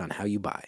[0.00, 0.64] on how you buy.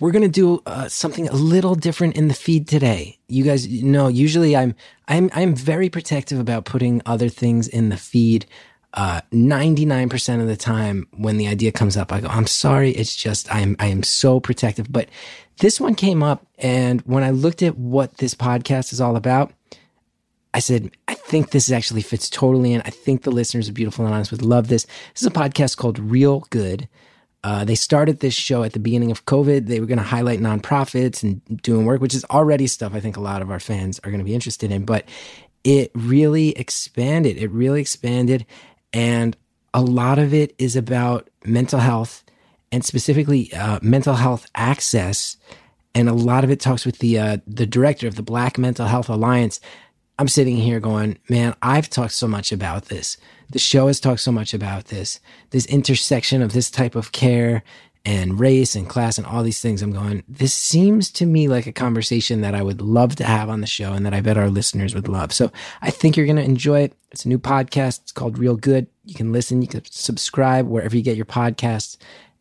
[0.00, 3.18] We're gonna do uh, something a little different in the feed today.
[3.26, 4.74] You guys know usually I'm
[5.08, 8.46] I'm I'm very protective about putting other things in the feed.
[8.94, 12.90] Uh, 99% of the time when the idea comes up, I go, I'm sorry.
[12.92, 14.90] It's just, I am, I am so protective.
[14.90, 15.10] But
[15.58, 16.46] this one came up.
[16.56, 19.52] And when I looked at what this podcast is all about,
[20.54, 22.80] I said, I think this actually fits totally in.
[22.82, 24.84] I think the listeners of Beautiful Anonymous would love this.
[25.12, 26.88] This is a podcast called Real Good.
[27.44, 29.66] Uh, they started this show at the beginning of COVID.
[29.66, 33.16] They were going to highlight nonprofits and doing work, which is already stuff I think
[33.16, 34.84] a lot of our fans are going to be interested in.
[34.84, 35.04] But
[35.64, 37.36] it really expanded.
[37.36, 38.46] It really expanded.
[38.92, 39.36] And
[39.74, 42.24] a lot of it is about mental health
[42.72, 45.36] and specifically uh, mental health access.
[45.94, 48.86] And a lot of it talks with the uh, the director of the Black Mental
[48.86, 49.60] Health Alliance.
[50.18, 53.16] I'm sitting here going, man, I've talked so much about this.
[53.50, 57.62] The show has talked so much about this, this intersection of this type of care
[58.04, 59.80] and race and class and all these things.
[59.80, 63.48] I'm going, this seems to me like a conversation that I would love to have
[63.48, 65.32] on the show and that I bet our listeners would love.
[65.32, 65.52] So
[65.82, 66.96] I think you're going to enjoy it.
[67.12, 68.02] It's a new podcast.
[68.02, 68.88] It's called Real Good.
[69.04, 71.96] You can listen, you can subscribe wherever you get your podcasts.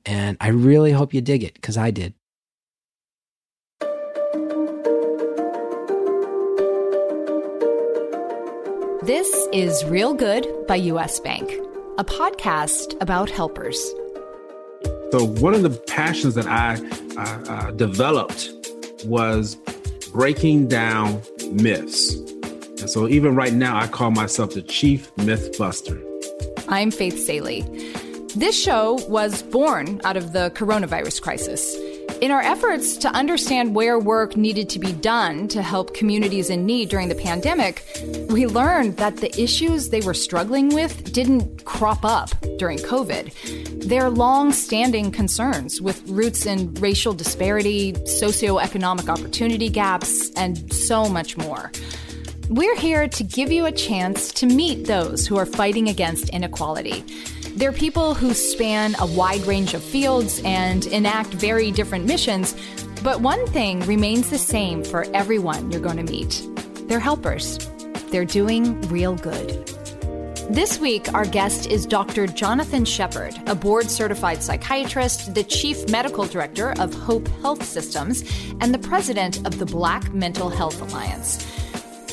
[0.06, 2.14] And I really hope you dig it because I did.
[9.08, 11.50] This is Real Good by US Bank,
[11.97, 13.81] a podcast about helpers.
[15.13, 16.75] So, one of the passions that I
[17.16, 18.52] uh, uh, developed
[19.05, 19.55] was
[20.11, 22.16] breaking down myths.
[22.16, 25.97] And so, even right now, I call myself the chief myth buster.
[26.68, 27.62] I'm Faith Salie.
[28.35, 31.78] This show was born out of the coronavirus crisis.
[32.19, 36.66] In our efforts to understand where work needed to be done to help communities in
[36.66, 37.85] need during the pandemic,
[38.29, 43.88] we learned that the issues they were struggling with didn't crop up during COVID.
[43.88, 51.38] They're long standing concerns with roots in racial disparity, socioeconomic opportunity gaps, and so much
[51.38, 51.72] more.
[52.50, 57.03] We're here to give you a chance to meet those who are fighting against inequality.
[57.57, 62.56] They're people who span a wide range of fields and enact very different missions,
[63.01, 66.47] but one thing remains the same for everyone you're going to meet
[66.88, 67.57] they're helpers.
[68.12, 69.66] They're doing real good.
[70.51, 72.28] This week, our guest is Dr.
[72.28, 78.24] Jonathan Shepherd, a board certified psychiatrist, the chief medical director of Hope Health Systems,
[78.62, 81.45] and the president of the Black Mental Health Alliance.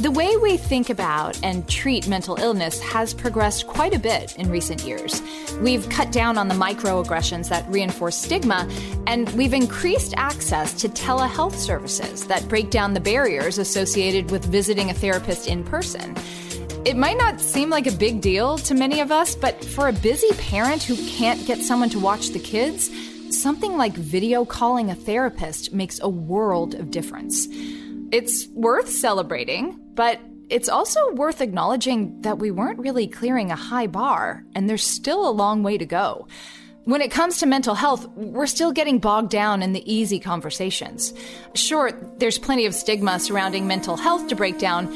[0.00, 4.50] The way we think about and treat mental illness has progressed quite a bit in
[4.50, 5.22] recent years.
[5.60, 8.68] We've cut down on the microaggressions that reinforce stigma,
[9.06, 14.90] and we've increased access to telehealth services that break down the barriers associated with visiting
[14.90, 16.16] a therapist in person.
[16.84, 19.92] It might not seem like a big deal to many of us, but for a
[19.92, 22.90] busy parent who can't get someone to watch the kids,
[23.30, 27.46] something like video calling a therapist makes a world of difference.
[28.12, 30.20] It's worth celebrating, but
[30.50, 35.28] it's also worth acknowledging that we weren't really clearing a high bar, and there's still
[35.28, 36.28] a long way to go.
[36.84, 41.14] When it comes to mental health, we're still getting bogged down in the easy conversations.
[41.54, 44.86] Sure, there's plenty of stigma surrounding mental health to break down,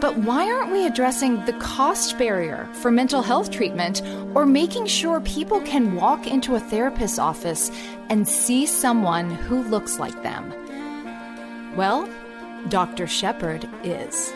[0.00, 4.02] but why aren't we addressing the cost barrier for mental health treatment
[4.34, 7.70] or making sure people can walk into a therapist's office
[8.08, 10.54] and see someone who looks like them?
[11.76, 12.08] Well,
[12.68, 13.06] Dr.
[13.06, 14.32] Shepherd is.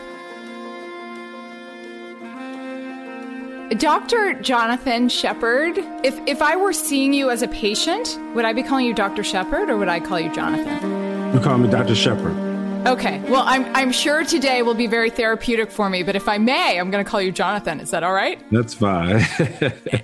[3.77, 4.33] Dr.
[4.41, 8.85] Jonathan Shepherd, if, if I were seeing you as a patient, would I be calling
[8.85, 9.23] you Dr.
[9.23, 11.33] Shepherd or would I call you Jonathan?
[11.33, 11.95] You call me Dr.
[11.95, 12.50] Shepherd.
[12.85, 13.19] Okay.
[13.29, 16.79] Well, I'm, I'm sure today will be very therapeutic for me, but if I may,
[16.79, 17.79] I'm going to call you Jonathan.
[17.79, 18.43] Is that all right?
[18.51, 19.23] That's fine.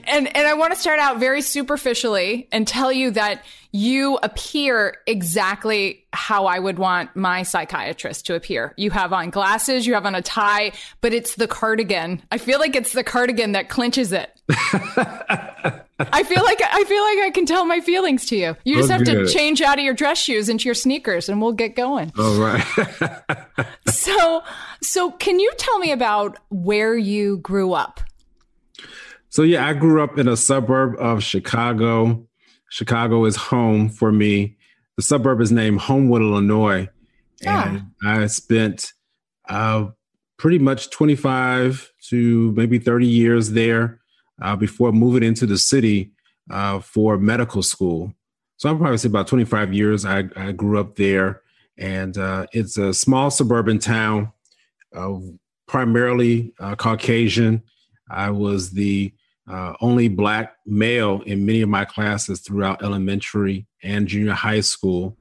[0.06, 4.98] and, and I want to start out very superficially and tell you that you appear
[5.08, 8.76] exactly how I would want my psychiatrist to appear.
[8.78, 10.72] You have on glasses, you have on a tie,
[11.02, 12.22] but it's the cardigan.
[12.32, 14.40] I feel like it's the cardigan that clinches it.
[16.00, 18.56] I feel like I feel like I can tell my feelings to you.
[18.64, 21.54] You just have to change out of your dress shoes into your sneakers and we'll
[21.54, 22.12] get going.
[22.18, 22.64] All right.
[23.88, 24.44] so
[24.82, 28.02] so can you tell me about where you grew up?
[29.30, 32.28] So yeah, I grew up in a suburb of Chicago
[32.70, 34.58] Chicago is home for me.
[34.98, 36.90] The suburb is named Homewood, Illinois.
[37.46, 37.68] Ah.
[37.68, 38.94] And I spent
[39.48, 39.88] uh,
[40.38, 44.02] pretty much 25 to maybe 30 years there
[44.42, 46.12] uh, before moving into the city
[46.50, 48.14] uh, for medical school.
[48.58, 50.06] So I'll probably say about 25 years.
[50.06, 51.42] I, I grew up there,
[51.78, 54.32] and uh, it's a small suburban town,
[54.96, 55.14] uh,
[55.68, 57.62] primarily uh, Caucasian.
[58.10, 59.14] I was the
[59.48, 65.18] uh, only Black male in many of my classes throughout elementary and junior high school.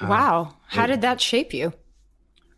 [0.00, 0.54] Wow.
[0.68, 1.72] How did that shape you?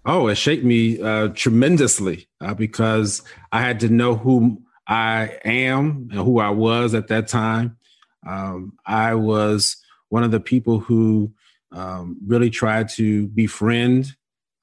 [0.04, 3.22] Oh, it shaped me uh, tremendously uh, because
[3.52, 7.76] I had to know who I am and who I was at that time.
[8.26, 9.76] Um, I was
[10.08, 11.32] one of the people who
[11.72, 14.16] um, really tried to befriend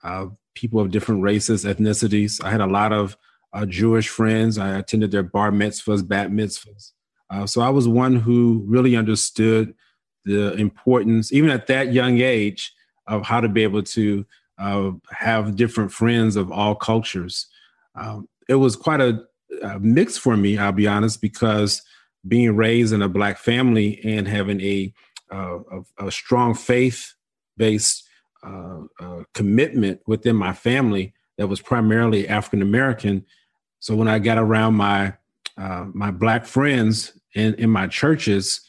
[0.04, 2.44] uh, people of different races, ethnicities.
[2.44, 3.18] I had a lot of
[3.54, 4.58] uh, Jewish friends.
[4.58, 6.92] I attended their bar mitzvahs, bat mitzvahs.
[7.30, 9.74] Uh, so I was one who really understood
[10.26, 12.74] the importance, even at that young age,
[13.08, 14.26] of how to be able to
[14.58, 17.48] uh, have different friends of all cultures.
[17.94, 19.24] Um, it was quite a,
[19.62, 21.82] a, mix for me, I'll be honest, because
[22.28, 24.94] being raised in a Black family and having a,
[25.32, 25.60] uh,
[26.00, 27.14] a, a strong faith
[27.58, 28.04] based
[28.44, 33.26] uh, uh, commitment within my family that was primarily African American.
[33.80, 35.14] So when I got around my
[35.58, 38.62] uh, my Black friends in, in my churches,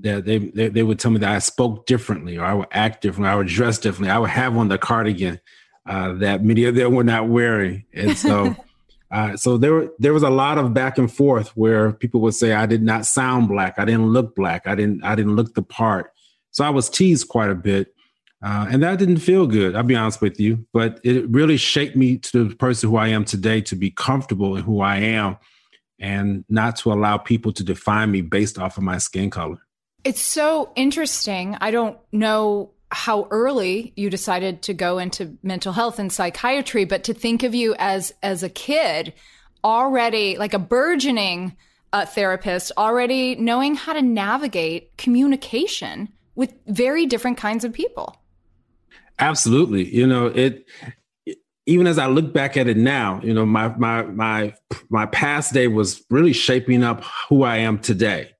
[0.00, 3.00] that they, they, they would tell me that I spoke differently or I would act
[3.00, 5.40] differently, I would dress differently, I would have on the cardigan
[5.88, 8.54] uh, that many of them were not wearing, and so.
[9.10, 12.52] Uh, so there, there was a lot of back and forth where people would say
[12.52, 15.62] I did not sound black, I didn't look black, I didn't, I didn't look the
[15.62, 16.12] part.
[16.50, 17.94] So I was teased quite a bit,
[18.42, 19.76] uh, and that didn't feel good.
[19.76, 23.08] I'll be honest with you, but it really shaped me to the person who I
[23.08, 25.36] am today, to be comfortable in who I am,
[25.98, 29.58] and not to allow people to define me based off of my skin color.
[30.04, 31.56] It's so interesting.
[31.60, 37.04] I don't know how early you decided to go into mental health and psychiatry, but
[37.04, 39.12] to think of you as as a kid
[39.62, 41.54] already like a burgeoning
[41.92, 48.16] uh, therapist, already knowing how to navigate communication with very different kinds of people.
[49.18, 49.84] Absolutely.
[49.84, 50.64] You know, it
[51.66, 54.54] even as I look back at it now, you know, my my my
[54.88, 58.30] my past day was really shaping up who I am today.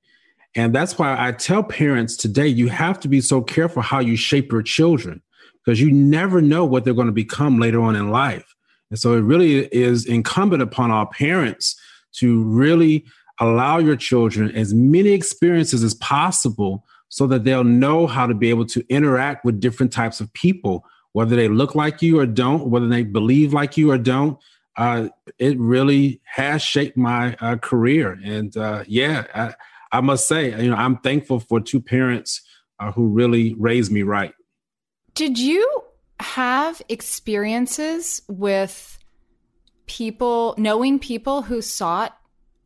[0.57, 4.17] And that's why I tell parents today you have to be so careful how you
[4.17, 5.23] shape your children
[5.65, 8.55] because you never know what they're going to become later on in life.
[8.91, 11.79] And so it really is incumbent upon our parents
[12.15, 13.05] to really
[13.39, 18.49] allow your children as many experiences as possible so that they'll know how to be
[18.49, 22.69] able to interact with different types of people, whether they look like you or don't,
[22.69, 24.39] whether they believe like you or don't.
[24.77, 28.19] Uh, it really has shaped my uh, career.
[28.25, 29.55] And uh, yeah, I,
[29.93, 32.43] I must say, you know, I'm thankful for two parents
[32.79, 34.33] uh, who really raised me right.
[35.15, 35.67] Did you
[36.21, 38.99] have experiences with
[39.87, 42.17] people, knowing people who sought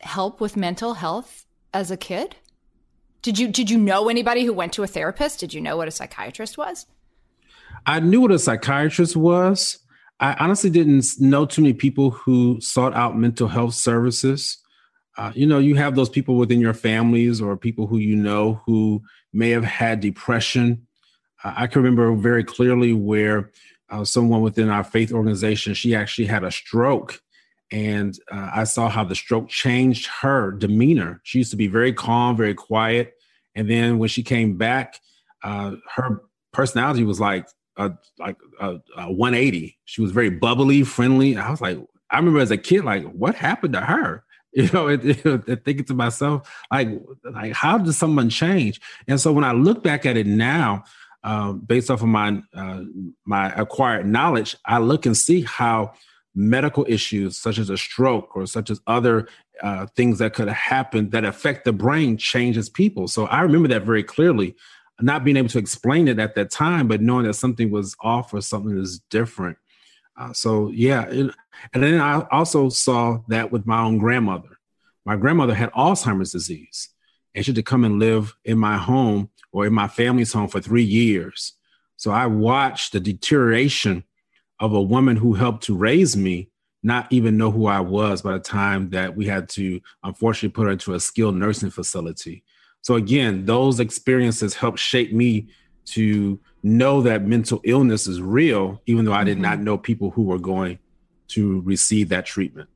[0.00, 2.36] help with mental health as a kid?
[3.22, 5.40] Did you did you know anybody who went to a therapist?
[5.40, 6.86] Did you know what a psychiatrist was?
[7.86, 9.78] I knew what a psychiatrist was.
[10.18, 14.58] I honestly didn't know too many people who sought out mental health services.
[15.16, 18.60] Uh, you know, you have those people within your families or people who you know
[18.66, 19.02] who
[19.32, 20.86] may have had depression.
[21.42, 23.50] Uh, I can remember very clearly where
[23.90, 27.20] uh, someone within our faith organization, she actually had a stroke.
[27.72, 31.20] And uh, I saw how the stroke changed her demeanor.
[31.24, 33.14] She used to be very calm, very quiet.
[33.54, 34.98] And then when she came back,
[35.42, 39.78] uh, her personality was like a, like a, a 180.
[39.84, 41.36] She was very bubbly, friendly.
[41.36, 41.78] I was like,
[42.10, 44.24] I remember as a kid, like, what happened to her?
[44.52, 46.88] you know, it, it, thinking to myself, like,
[47.24, 48.80] like how does someone change?
[49.06, 50.84] And so when I look back at it now,
[51.22, 52.80] uh, based off of my uh,
[53.24, 55.92] my acquired knowledge, I look and see how
[56.34, 59.28] medical issues such as a stroke or such as other
[59.62, 63.08] uh, things that could have happened that affect the brain changes people.
[63.08, 64.56] So I remember that very clearly,
[65.00, 68.32] not being able to explain it at that time, but knowing that something was off
[68.32, 69.58] or something is different.
[70.20, 71.32] Uh, so yeah, and
[71.72, 74.58] then I also saw that with my own grandmother.
[75.06, 76.90] My grandmother had Alzheimer's disease,
[77.34, 80.48] and she had to come and live in my home or in my family's home
[80.48, 81.54] for three years.
[81.96, 84.04] So I watched the deterioration
[84.58, 86.50] of a woman who helped to raise me,
[86.82, 90.66] not even know who I was by the time that we had to unfortunately put
[90.66, 92.44] her into a skilled nursing facility.
[92.82, 95.48] So again, those experiences helped shape me
[95.86, 99.42] to know that mental illness is real, even though I did mm-hmm.
[99.42, 100.78] not know people who were going
[101.28, 102.68] to receive that treatment.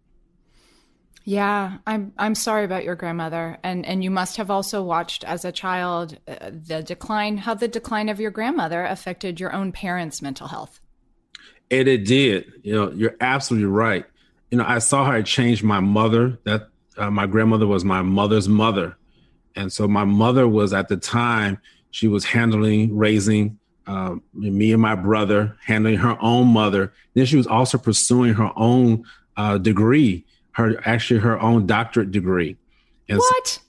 [1.26, 5.46] Yeah, I'm I'm sorry about your grandmother, and and you must have also watched as
[5.46, 10.20] a child uh, the decline, how the decline of your grandmother affected your own parents'
[10.20, 10.80] mental health.
[11.70, 12.52] And it did.
[12.62, 14.04] You know, you're absolutely right.
[14.50, 16.38] You know, I saw how it changed my mother.
[16.44, 18.94] That uh, my grandmother was my mother's mother,
[19.56, 21.58] and so my mother was at the time
[21.90, 26.92] she was handling raising uh, me and my brother, handling her own mother.
[27.14, 29.04] Then she was also pursuing her own
[29.36, 30.24] uh, degree
[30.54, 32.56] her actually her own doctorate degree.
[33.08, 33.60] And what?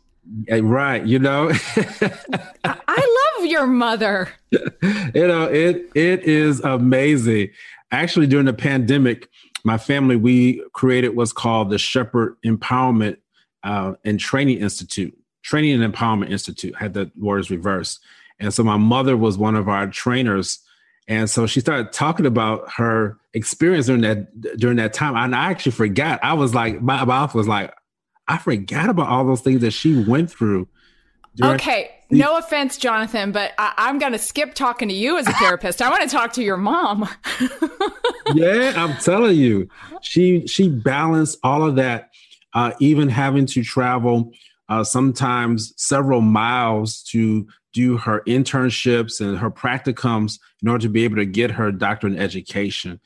[0.50, 1.52] So, right, you know.
[2.64, 4.30] I love your mother.
[4.52, 4.62] you
[5.28, 7.50] know, it it is amazing.
[7.92, 9.30] Actually, during the pandemic,
[9.64, 13.18] my family we created what's called the Shepherd Empowerment
[13.64, 15.16] uh, and Training Institute.
[15.44, 18.00] Training and Empowerment Institute had the words reversed.
[18.40, 20.60] And so my mother was one of our trainers
[21.08, 25.16] and so she started talking about her experience during that during that time.
[25.16, 26.20] And I actually forgot.
[26.24, 27.74] I was like, my mouth was like,
[28.28, 30.68] I forgot about all those things that she went through.
[31.42, 31.92] Okay.
[32.10, 35.34] The- no offense, Jonathan, but I- am going to skip talking to you as a
[35.34, 35.82] therapist.
[35.82, 37.10] I want to talk to your mom.
[38.34, 39.68] yeah, I'm telling you,
[40.02, 42.10] she she balanced all of that,
[42.54, 44.32] uh, even having to travel
[44.70, 51.04] uh, sometimes several miles to do her internships and her practicums in order to be
[51.04, 53.02] able to get her doctorate education.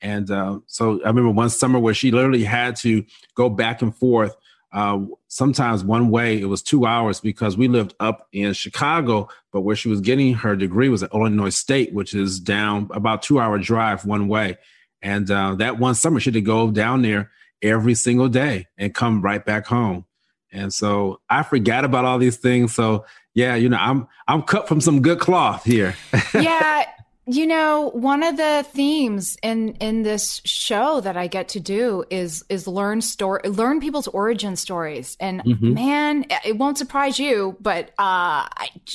[0.00, 3.94] And uh, so I remember one summer where she literally had to go back and
[3.94, 4.36] forth.
[4.72, 9.62] Uh, sometimes one way it was two hours because we lived up in Chicago, but
[9.62, 13.40] where she was getting her degree was at Illinois State, which is down about two
[13.40, 14.56] hour drive one way.
[15.02, 18.94] And uh, that one summer she had to go down there every single day and
[18.94, 20.04] come right back home.
[20.52, 22.74] And so I forgot about all these things.
[22.74, 25.94] So yeah, you know, I'm I'm cut from some good cloth here.
[26.34, 26.86] yeah,
[27.26, 32.04] you know, one of the themes in in this show that I get to do
[32.10, 35.16] is is learn story learn people's origin stories.
[35.20, 35.74] And mm-hmm.
[35.74, 38.48] man, it won't surprise you, but uh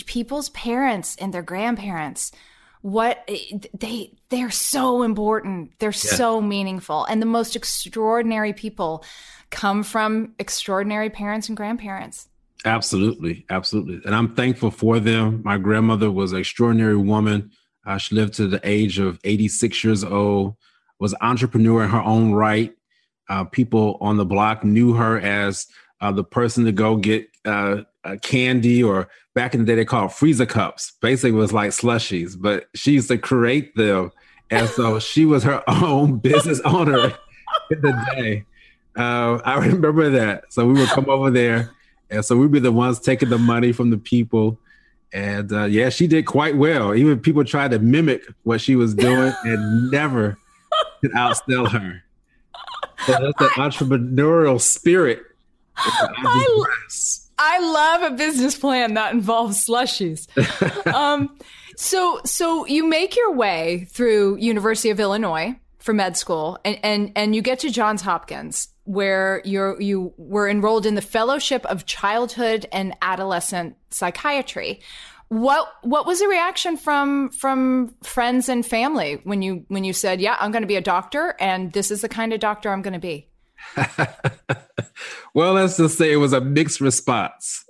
[0.06, 2.32] people's parents and their grandparents
[2.82, 3.30] what
[3.78, 5.72] they they're so important.
[5.80, 6.16] They're yeah.
[6.16, 9.04] so meaningful and the most extraordinary people
[9.50, 12.28] come from extraordinary parents and grandparents.
[12.68, 15.42] Absolutely, absolutely, and I'm thankful for them.
[15.46, 17.52] My grandmother was an extraordinary woman.
[17.86, 20.56] Uh, she lived to the age of 86 years old.
[21.00, 22.76] Was entrepreneur in her own right.
[23.30, 25.68] Uh, people on the block knew her as
[26.02, 27.84] uh, the person to go get uh,
[28.22, 30.92] candy, or back in the day they called freezer cups.
[31.02, 34.12] Basically, was like slushies, but she used to create them,
[34.50, 37.14] and so she was her own business owner
[37.72, 38.46] in the day.
[38.98, 40.52] Uh, I remember that.
[40.52, 41.72] So we would come over there
[42.10, 44.60] and so we'd be the ones taking the money from the people.
[45.14, 46.94] And uh, yeah, she did quite well.
[46.94, 50.38] Even people tried to mimic what she was doing and never
[51.02, 52.04] could outsell her.
[53.06, 55.24] So that's the entrepreneurial spirit.
[55.78, 56.66] I,
[57.38, 60.28] I love a business plan that involves slushies.
[60.94, 61.38] um,
[61.76, 65.56] so, so you make your way through University of Illinois
[65.88, 70.50] for med school, and and and you get to Johns Hopkins, where you're you were
[70.50, 74.82] enrolled in the Fellowship of Childhood and Adolescent Psychiatry.
[75.30, 80.20] What what was the reaction from from friends and family when you when you said,
[80.20, 82.82] "Yeah, I'm going to be a doctor, and this is the kind of doctor I'm
[82.82, 83.30] going to be"?
[85.34, 87.64] well, let's just say it was a mixed response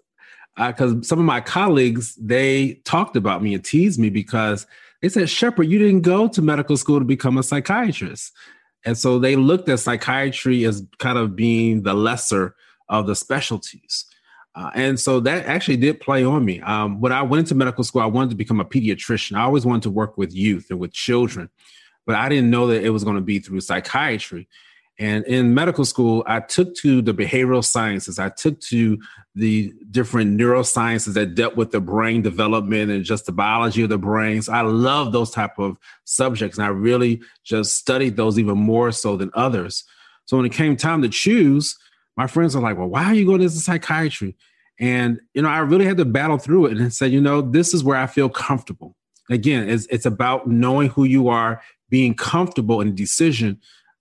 [0.57, 4.65] because uh, some of my colleagues they talked about me and teased me because
[5.01, 8.31] they said, "Shepherd, you didn't go to medical school to become a psychiatrist."
[8.85, 12.55] And so they looked at psychiatry as kind of being the lesser
[12.89, 14.05] of the specialties.
[14.55, 16.59] Uh, and so that actually did play on me.
[16.61, 19.37] Um, when I went into medical school, I wanted to become a pediatrician.
[19.37, 21.49] I always wanted to work with youth and with children,
[22.07, 24.47] but I didn't know that it was going to be through psychiatry.
[24.99, 28.17] And in medical school, I took to the behavioral sciences.
[28.17, 28.97] I took to
[29.35, 33.99] the different neurosciences that dealt with the brain development and just the biology of the
[33.99, 34.49] brains.
[34.49, 39.15] I love those type of subjects, and I really just studied those even more so
[39.15, 39.83] than others.
[40.25, 41.77] So when it came time to choose,
[42.15, 44.35] my friends are like, "Well, why are you going into psychiatry?"
[44.79, 47.73] And you know, I really had to battle through it and said, "You know, this
[47.75, 48.95] is where I feel comfortable."
[49.29, 53.59] Again, it's it's about knowing who you are, being comfortable in decision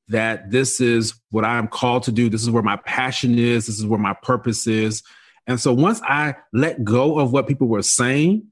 [0.09, 2.29] that this is what I'm called to do.
[2.29, 3.67] This is where my passion is.
[3.67, 5.03] This is where my purpose is.
[5.47, 8.47] And so once I let go of what people were saying,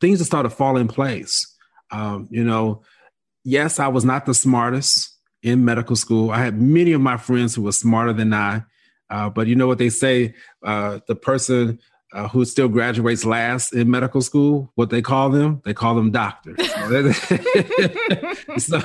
[0.00, 1.46] things just started to fall in place.
[1.90, 2.82] Um, you know,
[3.44, 6.30] yes, I was not the smartest in medical school.
[6.30, 8.62] I had many of my friends who were smarter than I.
[9.08, 10.34] Uh, but you know what they say:
[10.64, 11.80] uh, the person
[12.12, 16.10] uh, who still graduates last in medical school, what they call them, they call them
[16.10, 16.58] doctors.
[18.58, 18.80] so,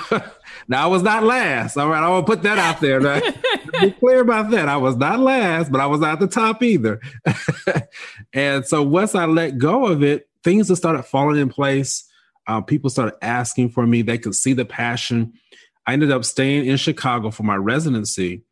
[0.67, 1.77] now I was not last.
[1.77, 2.99] All right, I want to put that out there.
[2.99, 3.19] Now,
[3.81, 4.69] be clear about that.
[4.69, 7.01] I was not last, but I was not the top either.
[8.33, 12.07] and so once I let go of it, things just started falling in place.
[12.47, 14.03] Uh, people started asking for me.
[14.03, 15.33] They could see the passion.
[15.87, 18.43] I ended up staying in Chicago for my residency.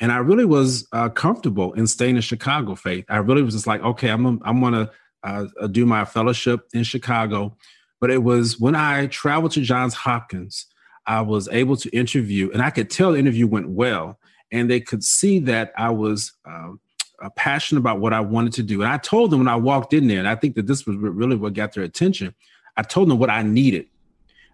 [0.00, 3.04] And I really was uh, comfortable in staying in Chicago, Faith.
[3.08, 4.90] I really was just like, okay, I'm, I'm to
[5.24, 7.56] uh, do my fellowship in Chicago.
[8.00, 10.66] But it was when I traveled to Johns Hopkins,
[11.06, 14.18] I was able to interview, and I could tell the interview went well.
[14.52, 16.80] And they could see that I was um,
[17.20, 18.82] uh, passionate about what I wanted to do.
[18.82, 20.96] And I told them when I walked in there, and I think that this was
[20.96, 22.34] really what got their attention.
[22.76, 23.86] I told them what I needed.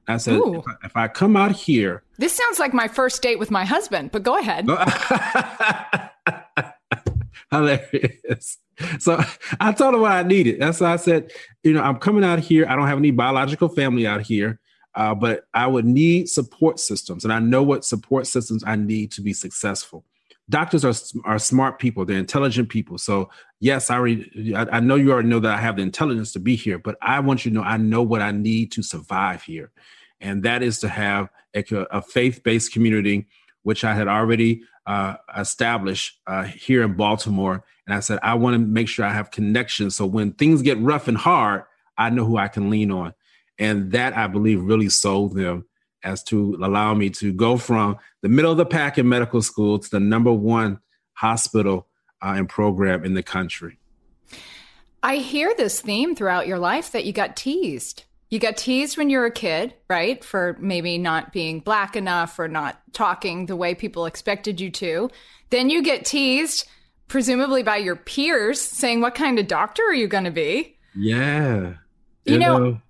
[0.06, 2.02] I said, if I, if I, come out here.
[2.18, 4.66] This sounds like my first date with my husband, but go ahead.
[7.50, 8.58] Hilarious.
[8.98, 9.22] So
[9.60, 10.60] I told him what I needed.
[10.60, 11.30] That's why I said,
[11.62, 12.66] you know, I'm coming out here.
[12.68, 14.60] I don't have any biological family out here,
[14.94, 17.24] uh, but I would need support systems.
[17.24, 20.04] And I know what support systems I need to be successful
[20.50, 22.04] doctors are are smart people.
[22.04, 22.98] They're intelligent people.
[22.98, 23.30] So
[23.64, 26.38] yes i already I, I, know you already know that i have the intelligence to
[26.38, 29.42] be here but i want you to know i know what i need to survive
[29.42, 29.72] here.
[30.20, 33.26] And that is to have a, a faith-based community
[33.62, 37.64] which i had already uh, established uh, here in baltimore.
[37.86, 40.78] And i said i want to make sure i have connections so when things get
[40.78, 41.62] rough and hard
[41.96, 43.14] i know who i can lean on.
[43.58, 45.64] And that i believe really sold them
[46.04, 49.78] as to allow me to go from the middle of the pack in medical school
[49.78, 50.78] to the number one
[51.14, 51.88] hospital
[52.22, 53.78] uh, and program in the country.
[55.02, 58.04] I hear this theme throughout your life that you got teased.
[58.30, 60.24] You got teased when you were a kid, right?
[60.24, 65.10] For maybe not being black enough or not talking the way people expected you to.
[65.50, 66.66] Then you get teased,
[67.06, 70.78] presumably by your peers, saying, What kind of doctor are you going to be?
[70.96, 71.74] Yeah.
[72.24, 72.80] You, know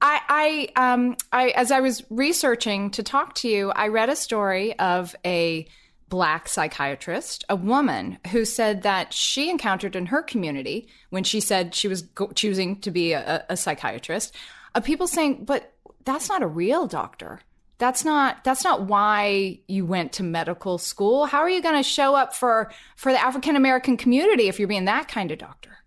[0.00, 4.16] I, I, um, I, as I was researching to talk to you, I read a
[4.16, 5.66] story of a
[6.08, 11.74] black psychiatrist, a woman who said that she encountered in her community when she said
[11.74, 14.34] she was go- choosing to be a, a psychiatrist,
[14.74, 15.72] of people saying, "But
[16.04, 17.40] that's not a real doctor.
[17.78, 21.26] That's not that's not why you went to medical school.
[21.26, 24.68] How are you going to show up for for the African American community if you're
[24.68, 25.78] being that kind of doctor?"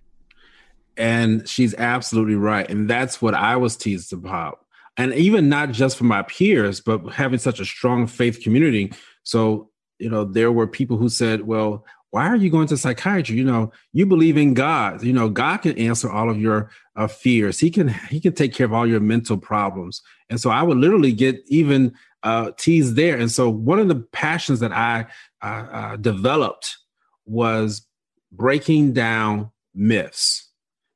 [0.97, 2.69] And she's absolutely right.
[2.69, 4.59] And that's what I was teased about.
[4.97, 8.91] And even not just for my peers, but having such a strong faith community.
[9.23, 13.37] So, you know, there were people who said, well, why are you going to psychiatry?
[13.37, 15.01] You know, you believe in God.
[15.01, 17.57] You know, God can answer all of your uh, fears.
[17.57, 20.01] He can he can take care of all your mental problems.
[20.29, 23.17] And so I would literally get even uh, teased there.
[23.17, 25.07] And so one of the passions that I
[25.41, 26.77] uh, uh developed
[27.25, 27.87] was
[28.31, 30.50] breaking down myths.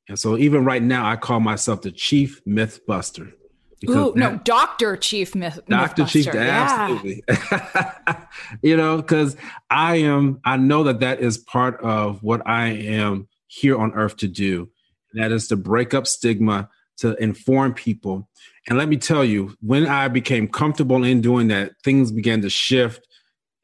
[0.07, 3.33] And so even right now, I call myself the chief myth buster.
[3.89, 5.59] Ooh, that, no, Doctor Chief Myth.
[5.67, 7.23] Doctor Chief, absolutely.
[8.61, 9.35] you know, because
[9.69, 14.17] I am, I know that that is part of what I am here on earth
[14.17, 14.69] to do.
[15.13, 18.29] That is to break up stigma, to inform people.
[18.67, 22.49] And let me tell you, when I became comfortable in doing that, things began to
[22.49, 23.07] shift.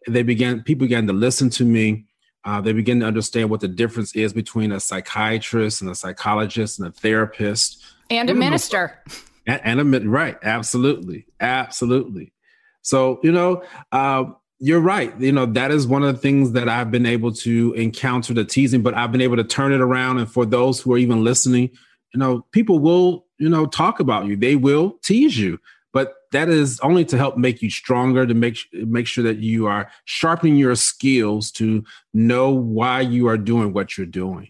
[0.08, 2.06] They began, people began to listen to me.
[2.43, 6.80] Uh, they begin to understand what the difference is between a psychiatrist and a psychologist
[6.80, 8.99] and a therapist and a minister.
[9.45, 12.34] And, and a right, absolutely, absolutely.
[12.82, 14.25] So you know, uh,
[14.60, 15.17] you're right.
[15.19, 18.45] You know that is one of the things that I've been able to encounter the
[18.45, 20.17] teasing, but I've been able to turn it around.
[20.17, 21.69] And for those who are even listening,
[22.13, 24.36] you know, people will you know talk about you.
[24.36, 25.60] They will tease you
[25.93, 29.67] but that is only to help make you stronger to make make sure that you
[29.67, 34.49] are sharpening your skills to know why you are doing what you're doing.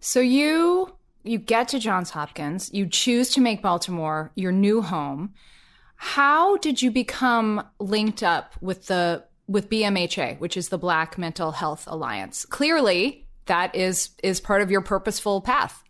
[0.00, 5.34] So you you get to johns hopkins you choose to make baltimore your new home.
[5.96, 11.52] How did you become linked up with the with bmha which is the black mental
[11.52, 12.44] health alliance?
[12.44, 15.82] Clearly that is is part of your purposeful path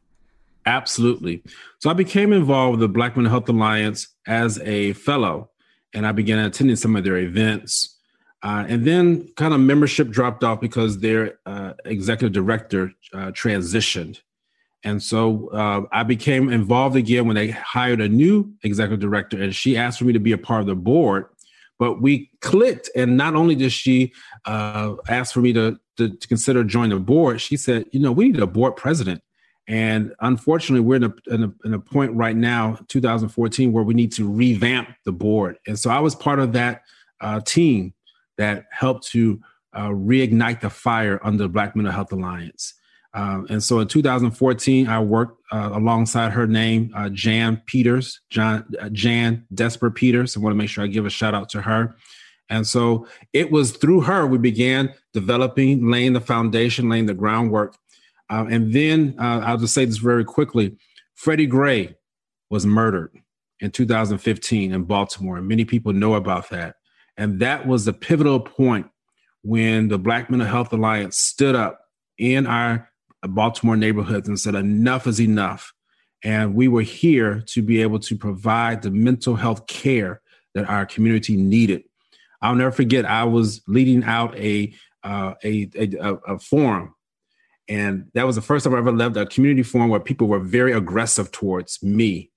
[0.66, 1.42] Absolutely.
[1.78, 5.50] So I became involved with the Black Mental Health Alliance as a fellow,
[5.94, 7.96] and I began attending some of their events.
[8.42, 14.20] Uh, and then kind of membership dropped off because their uh, executive director uh, transitioned.
[14.82, 19.54] And so uh, I became involved again when they hired a new executive director, and
[19.54, 21.26] she asked for me to be a part of the board.
[21.78, 24.12] But we clicked, and not only did she
[24.44, 28.12] uh, ask for me to, to, to consider joining the board, she said, "You know,
[28.12, 29.22] we need a board president."
[29.70, 33.94] And unfortunately, we're in a, in a, in a point right now, 2014, where we
[33.94, 35.58] need to revamp the board.
[35.64, 36.82] And so I was part of that
[37.20, 37.94] uh, team
[38.36, 39.40] that helped to
[39.72, 42.74] uh, reignite the fire under the Black Mental Health Alliance.
[43.14, 48.64] Um, and so in 2014, I worked uh, alongside her name, uh, Jan Peters, John,
[48.80, 50.36] uh, Jan Desper Peters.
[50.36, 51.94] I want to make sure I give a shout out to her.
[52.48, 57.76] And so it was through her we began developing, laying the foundation, laying the groundwork.
[58.30, 60.76] Uh, and then uh, I'll just say this very quickly
[61.14, 61.96] Freddie Gray
[62.48, 63.12] was murdered
[63.60, 65.36] in 2015 in Baltimore.
[65.36, 66.76] And many people know about that.
[67.16, 68.88] And that was the pivotal point
[69.42, 71.80] when the Black Mental Health Alliance stood up
[72.18, 72.90] in our
[73.22, 75.72] Baltimore neighborhoods and said, enough is enough.
[76.22, 80.20] And we were here to be able to provide the mental health care
[80.54, 81.84] that our community needed.
[82.42, 84.72] I'll never forget, I was leading out a,
[85.04, 86.94] uh, a, a, a forum.
[87.70, 90.40] And that was the first time I ever left a community forum where people were
[90.40, 92.30] very aggressive towards me.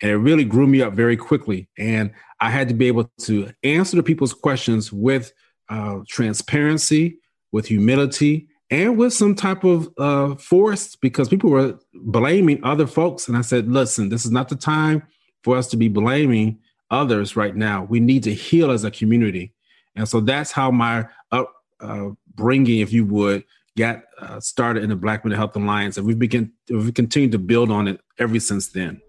[0.00, 1.68] And it really grew me up very quickly.
[1.76, 5.32] And I had to be able to answer the people's questions with
[5.68, 7.18] uh, transparency,
[7.52, 13.28] with humility, and with some type of uh, force because people were blaming other folks.
[13.28, 15.02] And I said, listen, this is not the time
[15.44, 17.84] for us to be blaming others right now.
[17.84, 19.52] We need to heal as a community.
[19.96, 23.44] And so that's how my upbringing, uh, if you would,
[23.76, 25.96] got uh, started in the Black Mental Health Alliance.
[25.96, 29.00] And we've begin, we've continued to build on it ever since then.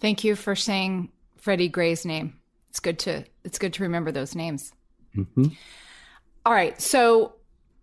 [0.00, 2.38] Thank you for saying Freddie Gray's name.
[2.70, 4.72] It's good to it's good to remember those names.
[5.16, 5.48] Mm-hmm.
[6.44, 7.34] All right, so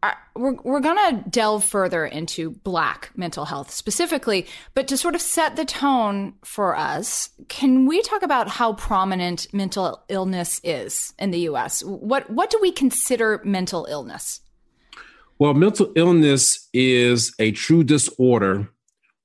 [0.02, 5.22] uh, we're we're gonna delve further into Black mental health specifically, but to sort of
[5.22, 11.32] set the tone for us, can we talk about how prominent mental illness is in
[11.32, 11.84] the U.S.?
[11.84, 14.42] What what do we consider mental illness?
[15.39, 18.69] Well, mental illness is a true disorder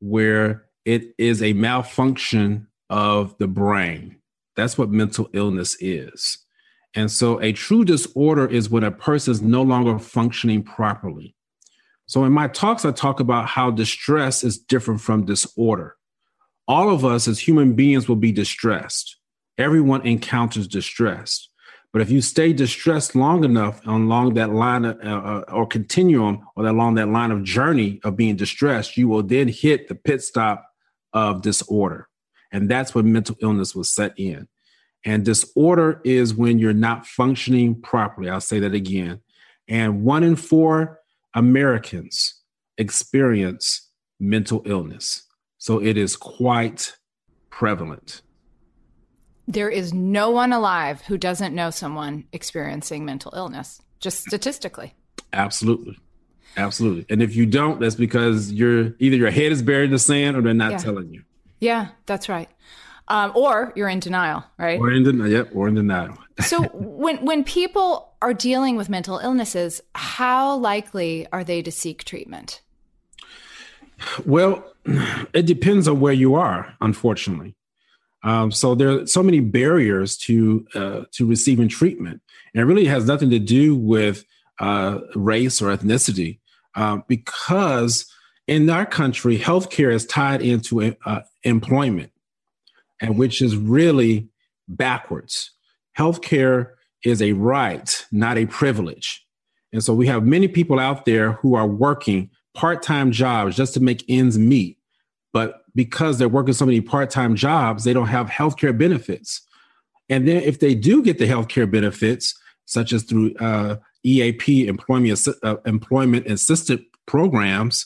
[0.01, 4.19] where it is a malfunction of the brain.
[4.55, 6.39] That's what mental illness is.
[6.95, 11.35] And so a true disorder is when a person is no longer functioning properly.
[12.07, 15.97] So in my talks, I talk about how distress is different from disorder.
[16.69, 19.17] All of us as human beings will be distressed.
[19.59, 21.49] Everyone encounters distress.
[21.95, 26.45] But if you stay distressed long enough along that line of, uh, uh or continuum
[26.57, 30.21] or along that line of journey of being distressed, you will then hit the pit
[30.21, 30.67] stop
[31.13, 32.09] of disorder.
[32.51, 34.49] And that's when mental illness was set in.
[35.05, 38.29] And disorder is when you're not functioning properly.
[38.29, 39.21] I'll say that again.
[39.69, 40.99] And one in four
[41.33, 42.43] Americans
[42.77, 45.23] experience mental illness.
[45.59, 46.97] So it is quite
[47.51, 48.23] prevalent.
[49.47, 54.95] There is no one alive who doesn't know someone experiencing mental illness, just statistically.
[55.33, 55.99] Absolutely.
[56.57, 57.05] Absolutely.
[57.11, 60.37] And if you don't, that's because you're either your head is buried in the sand
[60.37, 60.79] or they're not yeah.
[60.79, 61.23] telling you.
[61.59, 62.49] Yeah, that's right
[63.09, 64.81] um, or you're in denial, right?
[64.81, 65.31] Or in denial.
[65.31, 66.17] Yep, or in denial.
[66.41, 72.05] so when when people are dealing with mental illnesses, how likely are they to seek
[72.05, 72.63] treatment?
[74.25, 74.65] Well,
[75.33, 77.55] it depends on where you are, unfortunately.
[78.25, 82.21] Um, so there are so many barriers to uh, to receiving treatment,
[82.53, 84.25] and it really has nothing to do with
[84.59, 86.39] uh, race or ethnicity,
[86.75, 88.07] um, because
[88.47, 92.11] in our country, healthcare is tied into uh, employment
[93.01, 94.29] and which is really
[94.69, 95.51] backwards.
[95.99, 96.71] Healthcare
[97.05, 99.27] is a right, not a privilege.
[99.73, 103.75] And so we have many people out there who are working part time jobs just
[103.75, 104.79] to make ends meet.
[105.35, 109.43] But because they're working so many part time jobs, they don't have healthcare benefits.
[110.09, 112.35] And then if they do get the healthcare benefits,
[112.67, 117.85] such as through uh, EAP, employment, uh, employment assisted programs,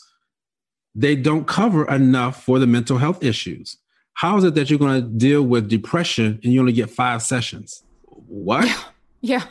[0.94, 3.78] they don't cover enough for the mental health issues.
[4.12, 7.22] How is it that you're going to deal with depression and you only get five
[7.22, 7.82] sessions?
[8.02, 8.66] What?
[8.66, 9.44] Yeah.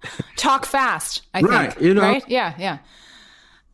[0.00, 0.10] yeah.
[0.36, 1.84] Talk fast, I right, think.
[1.84, 2.00] You know?
[2.00, 2.24] Right?
[2.26, 2.78] Yeah, yeah.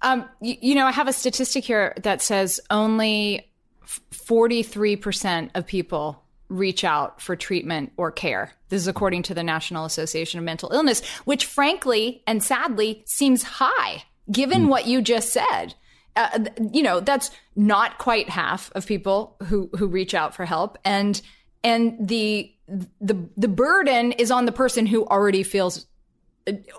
[0.02, 3.48] Um, you, you know, I have a statistic here that says only
[3.86, 8.52] 43% of people reach out for treatment or care.
[8.68, 13.42] This is according to the National Association of Mental Illness, which frankly and sadly seems
[13.42, 14.68] high given mm.
[14.68, 15.74] what you just said
[16.16, 20.78] uh, you know that's not quite half of people who who reach out for help
[20.84, 21.22] and
[21.64, 22.52] and the
[23.00, 25.86] the the burden is on the person who already feels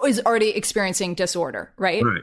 [0.05, 2.21] is already experiencing disorder right right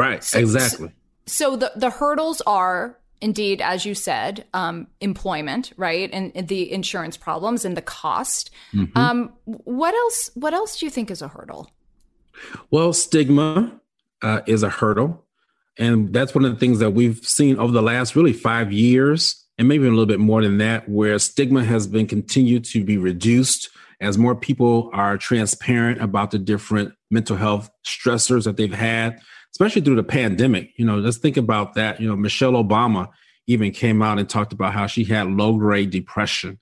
[0.00, 0.88] right so, exactly.
[1.26, 6.48] so, so the the hurdles are indeed as you said um, employment right and, and,
[6.48, 8.50] the insurance problems and the cost.
[8.72, 8.96] Mm-hmm.
[8.96, 11.70] um, what else what else do you think is a hurdle?
[12.70, 13.80] Well stigma
[14.22, 15.24] uh, is a hurdle.
[15.78, 19.46] And that's one of the things that we've seen over the last really five years,
[19.58, 22.98] and maybe a little bit more than that, where stigma has been continued to be
[22.98, 29.20] reduced as more people are transparent about the different mental health stressors that they've had,
[29.52, 30.72] especially through the pandemic.
[30.76, 32.00] You know, let's think about that.
[32.00, 33.08] You know, Michelle Obama
[33.46, 36.58] even came out and talked about how she had low grade depression.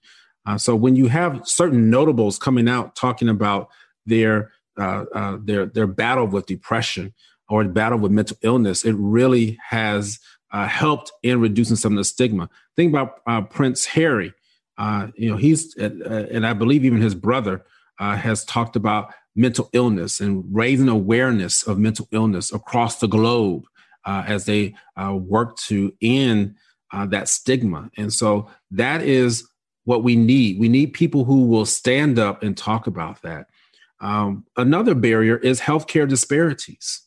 [0.47, 3.69] Uh, so when you have certain notables coming out talking about
[4.07, 7.13] their uh, uh, their their battle with depression
[7.49, 10.19] or battle with mental illness, it really has
[10.53, 12.49] uh, helped in reducing some of the stigma.
[12.77, 14.33] Think about uh, Prince Harry.
[14.79, 17.65] Uh, you know, he's and I believe even his brother
[17.99, 23.65] has talked about mental illness and raising awareness of mental illness across the globe
[24.05, 24.75] as they
[25.13, 26.55] work to end
[26.93, 27.91] that stigma.
[27.97, 29.49] And so that is
[29.85, 30.59] what we need.
[30.59, 33.47] We need people who will stand up and talk about that.
[34.01, 37.03] Um, another barrier is healthcare disparities.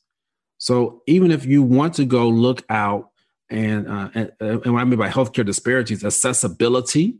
[0.58, 3.12] So even if you want to go look out
[3.50, 7.18] and, uh, and, and what I mean by healthcare disparities, accessibility,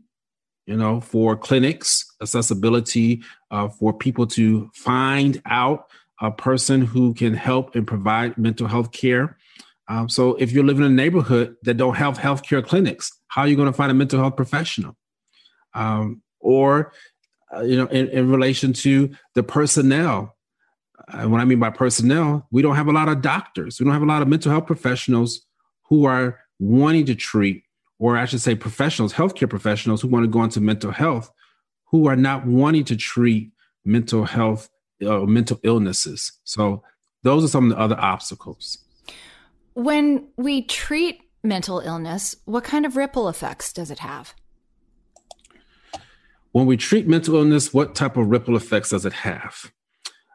[0.66, 5.86] you know, for clinics, accessibility uh, for people to find out
[6.20, 9.36] a person who can help and provide mental health care.
[9.88, 13.48] Um, so if you're living in a neighborhood that don't have healthcare clinics, how are
[13.48, 14.96] you going to find a mental health professional?
[15.74, 16.92] um, or
[17.54, 20.36] uh, you know, in, in, relation to the personnel.
[21.08, 23.78] Uh, what I mean by personnel, we don't have a lot of doctors.
[23.78, 25.44] We don't have a lot of mental health professionals
[25.84, 27.64] who are wanting to treat,
[28.02, 31.30] or I should say, professionals, healthcare professionals who want to go into mental health,
[31.90, 33.52] who are not wanting to treat
[33.84, 34.68] mental health
[35.00, 36.32] or uh, mental illnesses.
[36.44, 36.82] So
[37.22, 38.78] those are some of the other obstacles.
[39.74, 44.34] When we treat mental illness, what kind of ripple effects does it have?
[46.52, 49.72] when we treat mental illness, what type of ripple effects does it have?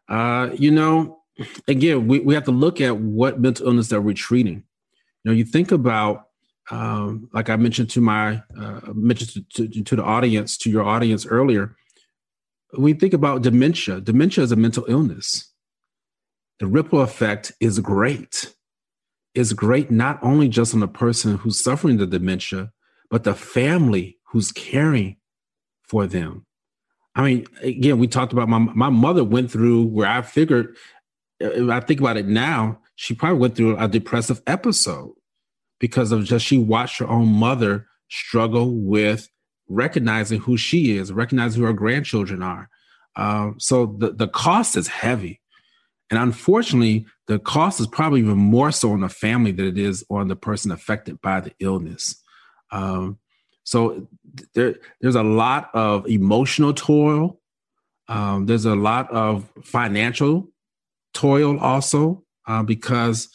[0.10, 1.20] Uh, you know,
[1.68, 4.64] again, we, we have to look at what mental illness that we're treating.
[5.24, 6.27] You know, you think about,
[6.70, 10.84] um, like I mentioned to my uh, mentioned to, to, to the audience, to your
[10.84, 11.76] audience earlier.
[12.72, 15.54] When we think about dementia, dementia is a mental illness.
[16.60, 18.54] The ripple effect is great.
[19.34, 22.72] Is great not only just on the person who's suffering the dementia,
[23.10, 25.18] but the family who's caring
[25.84, 26.46] for them.
[27.16, 30.76] I mean, again, we talked about my my mother went through where I figured,
[31.40, 35.14] if I think about it now, she probably went through a depressive episode
[35.80, 39.30] because of just she watched her own mother struggle with
[39.68, 42.70] recognizing who she is, recognizing who her grandchildren are.
[43.16, 45.42] Um, so the the cost is heavy,
[46.10, 50.06] and unfortunately, the cost is probably even more so on the family than it is
[50.10, 52.22] on the person affected by the illness.
[52.72, 53.18] Um,
[53.64, 54.08] so
[54.54, 57.40] there, there's a lot of emotional toil.
[58.08, 60.48] Um, there's a lot of financial
[61.14, 63.30] toil also uh, because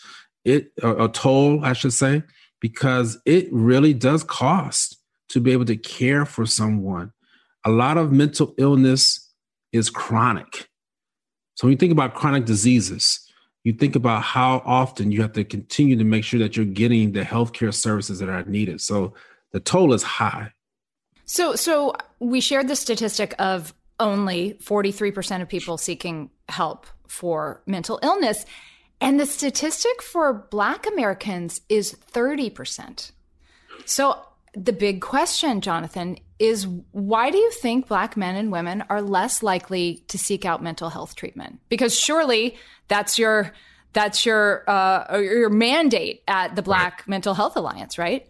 [0.44, 2.22] it a, a toll, I should say,
[2.60, 4.98] because it really does cost
[5.30, 7.12] to be able to care for someone.
[7.64, 9.30] A lot of mental illness
[9.72, 10.68] is chronic.
[11.54, 13.20] So when you think about chronic diseases,
[13.64, 17.12] you think about how often you have to continue to make sure that you're getting
[17.12, 18.80] the healthcare services that are needed.
[18.80, 19.14] So
[19.52, 20.52] the toll is high.
[21.24, 28.00] So, so we shared the statistic of only 43% of people seeking help for mental
[28.02, 28.44] illness.
[29.02, 33.10] And the statistic for Black Americans is 30%.
[33.84, 39.02] So, the big question, Jonathan, is why do you think Black men and women are
[39.02, 41.58] less likely to seek out mental health treatment?
[41.68, 43.52] Because surely that's your
[43.92, 47.08] that's your uh, your mandate at the Black right.
[47.08, 48.28] Mental Health Alliance, right?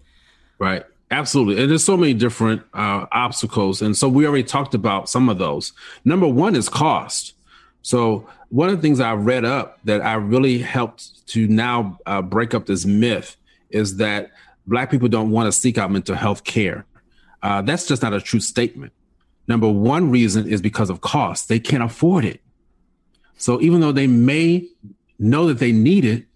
[0.59, 0.85] Right.
[1.11, 1.61] Absolutely.
[1.61, 3.83] And there's so many different uh, obstacles.
[3.83, 5.73] And so we already talked about some of those.
[6.05, 7.35] Number one is cost.
[7.83, 12.21] So one of the things I read up that I really helped to now uh,
[12.21, 13.39] break up this myth
[13.71, 14.31] is that
[14.67, 16.85] Black people don't want to seek out mental health care.
[17.43, 18.93] Uh, that's just not a true statement.
[19.49, 21.49] Number one reason is because of cost.
[21.49, 22.43] They can't afford it.
[23.39, 24.69] So even though they may
[25.19, 26.27] know that they need it,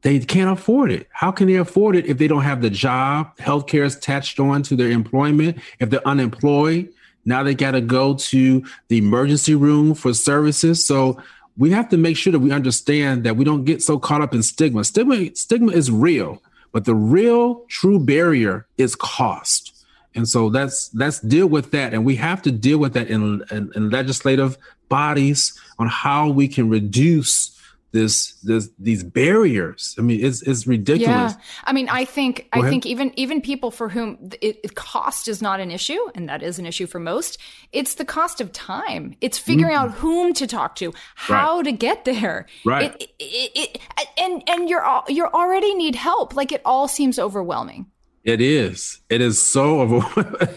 [0.00, 1.06] they can't afford it.
[1.12, 3.36] How can they afford it if they don't have the job?
[3.36, 5.58] Healthcare is attached on to their employment.
[5.80, 6.88] If they're unemployed,
[7.26, 10.84] now they got to go to the emergency room for services.
[10.84, 11.22] So
[11.56, 14.34] we have to make sure that we understand that we don't get so caught up
[14.34, 14.84] in stigma.
[14.84, 19.84] Stigma, stigma is real, but the real true barrier is cost.
[20.14, 23.42] And so that's let's deal with that, and we have to deal with that in,
[23.50, 27.58] in, in legislative bodies on how we can reduce
[27.92, 29.94] this this these barriers.
[29.98, 31.32] I mean, it's it's ridiculous.
[31.32, 35.28] Yeah, I mean, I think I think even even people for whom it, it, cost
[35.28, 37.38] is not an issue, and that is an issue for most.
[37.70, 39.14] It's the cost of time.
[39.20, 39.90] It's figuring mm-hmm.
[39.90, 41.64] out whom to talk to, how right.
[41.64, 42.46] to get there.
[42.64, 42.94] Right.
[42.98, 43.78] It, it,
[44.18, 46.34] and and you're you're already need help.
[46.34, 47.91] Like it all seems overwhelming.
[48.24, 49.00] It is.
[49.08, 50.48] It is so overwhelming.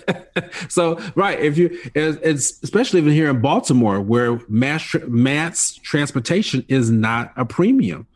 [0.69, 6.91] so right, if you, it's especially even here in Baltimore, where mass mass transportation is
[6.91, 8.07] not a premium.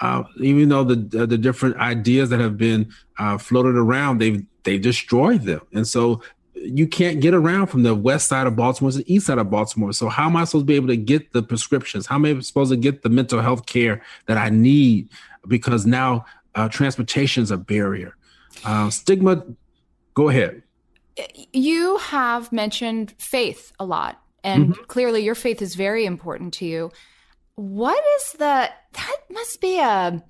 [0.00, 4.78] uh, even though the the different ideas that have been uh, floated around, they've they
[4.78, 6.22] destroyed them, and so
[6.54, 9.50] you can't get around from the west side of Baltimore to the east side of
[9.50, 9.92] Baltimore.
[9.92, 12.06] So how am I supposed to be able to get the prescriptions?
[12.06, 15.10] How am I supposed to get the mental health care that I need?
[15.46, 18.16] Because now uh, transportation is a barrier.
[18.64, 19.44] Uh, stigma.
[20.14, 20.62] Go ahead.
[21.52, 24.84] You have mentioned faith a lot, and mm-hmm.
[24.84, 26.90] clearly your faith is very important to you.
[27.54, 28.70] What is the?
[28.92, 30.22] That must be a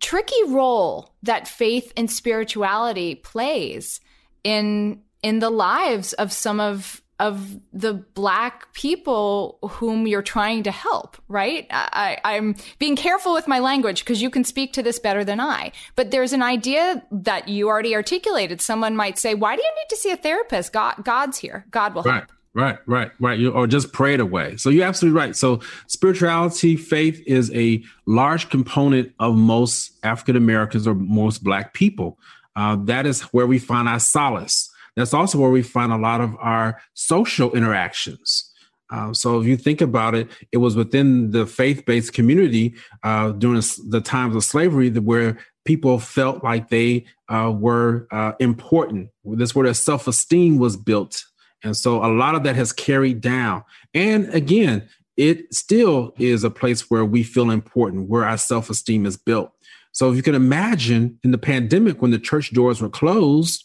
[0.00, 4.00] tricky role that faith and spirituality plays
[4.42, 10.70] in in the lives of some of of the black people whom you're trying to
[10.70, 11.66] help, right?
[11.70, 15.40] I, am being careful with my language because you can speak to this better than
[15.40, 15.72] I.
[15.96, 18.60] But there's an idea that you already articulated.
[18.60, 20.74] Someone might say, "Why do you need to see a therapist?
[20.74, 21.64] God, God's here.
[21.70, 22.14] God will right.
[22.16, 23.44] help." Right, right, right.
[23.46, 24.58] Or just pray it away.
[24.58, 25.34] So you're absolutely right.
[25.34, 32.18] So spirituality, faith is a large component of most African Americans or most Black people.
[32.54, 36.20] Uh, that is where we find our solace that's also where we find a lot
[36.20, 38.50] of our social interactions.
[38.90, 43.60] Uh, so if you think about it, it was within the faith-based community uh, during
[43.88, 49.08] the times of slavery that where people felt like they uh, were uh, important.
[49.24, 51.24] That's where their self-esteem was built,
[51.64, 53.64] and so a lot of that has carried down.
[53.94, 59.16] And again, it still is a place where we feel important, where our self-esteem is
[59.16, 59.50] built.
[59.92, 63.64] So if you can imagine in the pandemic when the church doors were closed,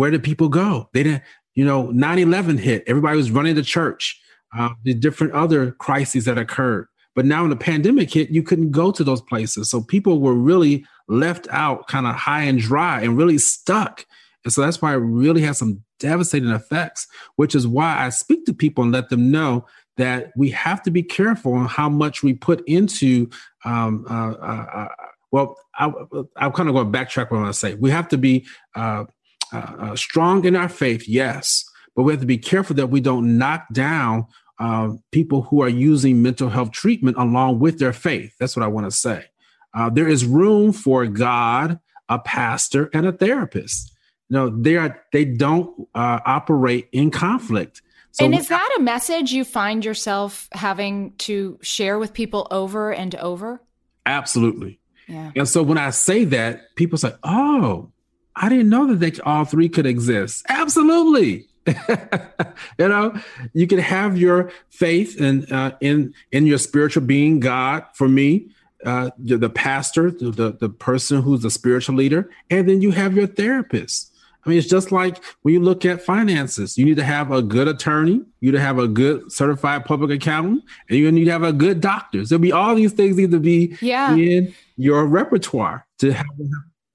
[0.00, 0.88] where did people go?
[0.94, 1.22] They didn't,
[1.54, 2.84] you know, 9 11 hit.
[2.86, 4.18] Everybody was running to church.
[4.56, 6.86] Uh, the different other crises that occurred.
[7.14, 9.68] But now when the pandemic hit, you couldn't go to those places.
[9.68, 14.06] So people were really left out kind of high and dry and really stuck.
[14.42, 18.46] And so that's why it really has some devastating effects, which is why I speak
[18.46, 19.66] to people and let them know
[19.98, 23.28] that we have to be careful on how much we put into.
[23.66, 24.88] Um, uh, uh, uh
[25.30, 25.92] well, I,
[26.36, 27.74] I'm kind of going to backtrack what I say.
[27.74, 29.04] We have to be uh,
[29.52, 33.00] uh, uh, strong in our faith, yes, but we have to be careful that we
[33.00, 34.26] don't knock down
[34.58, 38.34] uh, people who are using mental health treatment along with their faith.
[38.38, 39.24] That's what I want to say.
[39.72, 43.92] Uh, there is room for God, a pastor, and a therapist.
[44.28, 47.82] You know, they are they don't uh, operate in conflict.
[48.12, 52.92] So and is that a message you find yourself having to share with people over
[52.92, 53.62] and over?
[54.04, 54.80] Absolutely.
[55.06, 55.30] Yeah.
[55.36, 57.90] And so when I say that, people say, "Oh,
[58.40, 60.44] I didn't know that they all three could exist.
[60.48, 61.46] Absolutely.
[61.66, 63.14] you know,
[63.52, 67.84] you can have your faith in uh, in in your spiritual being, God.
[67.94, 68.48] For me,
[68.84, 73.14] uh, the, the pastor, the the person who's the spiritual leader, and then you have
[73.14, 74.10] your therapist.
[74.44, 77.42] I mean, it's just like when you look at finances, you need to have a
[77.42, 81.32] good attorney, you need to have a good certified public accountant, and you need to
[81.32, 82.24] have a good doctor.
[82.24, 84.14] There'll be all these things need to be yeah.
[84.14, 86.26] in your repertoire to have.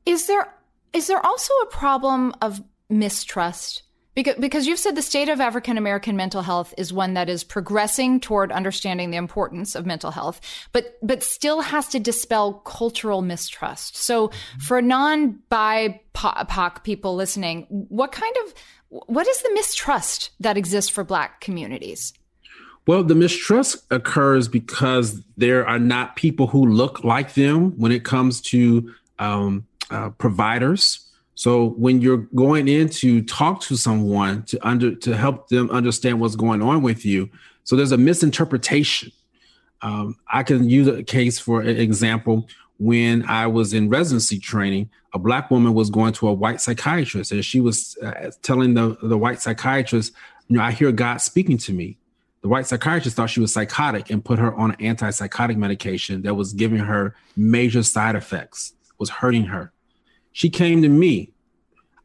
[0.08, 0.52] Is there
[0.96, 3.84] is there also a problem of mistrust?
[4.16, 7.44] Because, because you've said the state of African American mental health is one that is
[7.44, 10.40] progressing toward understanding the importance of mental health,
[10.72, 13.98] but but still has to dispel cultural mistrust.
[13.98, 18.54] So, for non BIPOC people listening, what kind of
[18.88, 22.14] what is the mistrust that exists for Black communities?
[22.88, 28.06] Well, the mistrust occurs because there are not people who look like them when it
[28.06, 31.00] comes to um, uh, providers.
[31.36, 36.20] So when you're going in to talk to someone to under to help them understand
[36.20, 37.30] what's going on with you,
[37.64, 39.12] so there's a misinterpretation.
[39.82, 42.48] Um, I can use a case for an example.
[42.78, 47.32] When I was in residency training, a black woman was going to a white psychiatrist,
[47.32, 50.14] and she was uh, telling the the white psychiatrist,
[50.48, 51.98] "You know, I hear God speaking to me."
[52.42, 56.36] The white psychiatrist thought she was psychotic and put her on an antipsychotic medication that
[56.36, 59.72] was giving her major side effects, was hurting her.
[60.36, 61.32] She came to me.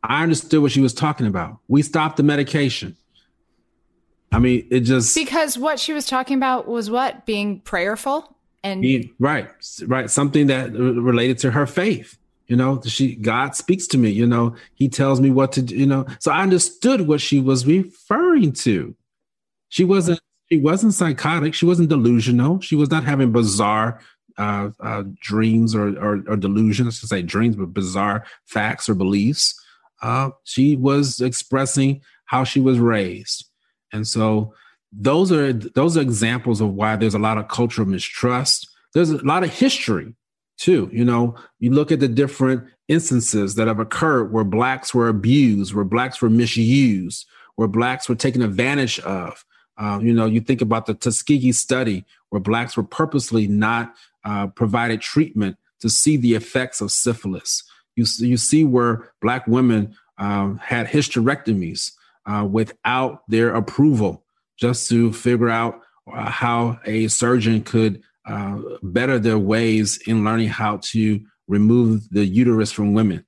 [0.04, 1.58] I understood what she was talking about.
[1.66, 2.96] We stopped the medication.
[4.30, 8.82] I mean, it just because what she was talking about was what being prayerful and
[8.82, 9.48] being, right,
[9.84, 12.18] right, something that related to her faith.
[12.46, 14.10] You know, she God speaks to me.
[14.10, 15.74] You know, He tells me what to do.
[15.74, 18.94] You know, so I understood what she was referring to.
[19.70, 20.20] She wasn't.
[20.48, 21.54] She wasn't psychotic.
[21.54, 22.60] She wasn't delusional.
[22.60, 24.00] She was not having bizarre
[24.40, 29.54] uh, uh, dreams or, or, or, delusions, to say dreams, but bizarre facts or beliefs.
[30.00, 33.44] Uh, she was expressing how she was raised,
[33.92, 34.54] and so
[34.92, 38.66] those are those are examples of why there's a lot of cultural mistrust.
[38.94, 40.14] There's a lot of history
[40.56, 40.88] too.
[40.90, 45.74] You know, you look at the different instances that have occurred where blacks were abused,
[45.74, 47.26] where blacks were misused,
[47.56, 49.44] where blacks were taken advantage of.
[49.80, 54.46] Uh, you know, you think about the Tuskegee study where blacks were purposely not uh,
[54.48, 57.64] provided treatment to see the effects of syphilis.
[57.96, 61.92] You, you see where black women um, had hysterectomies
[62.26, 64.22] uh, without their approval
[64.58, 65.80] just to figure out
[66.12, 72.26] uh, how a surgeon could uh, better their ways in learning how to remove the
[72.26, 73.24] uterus from women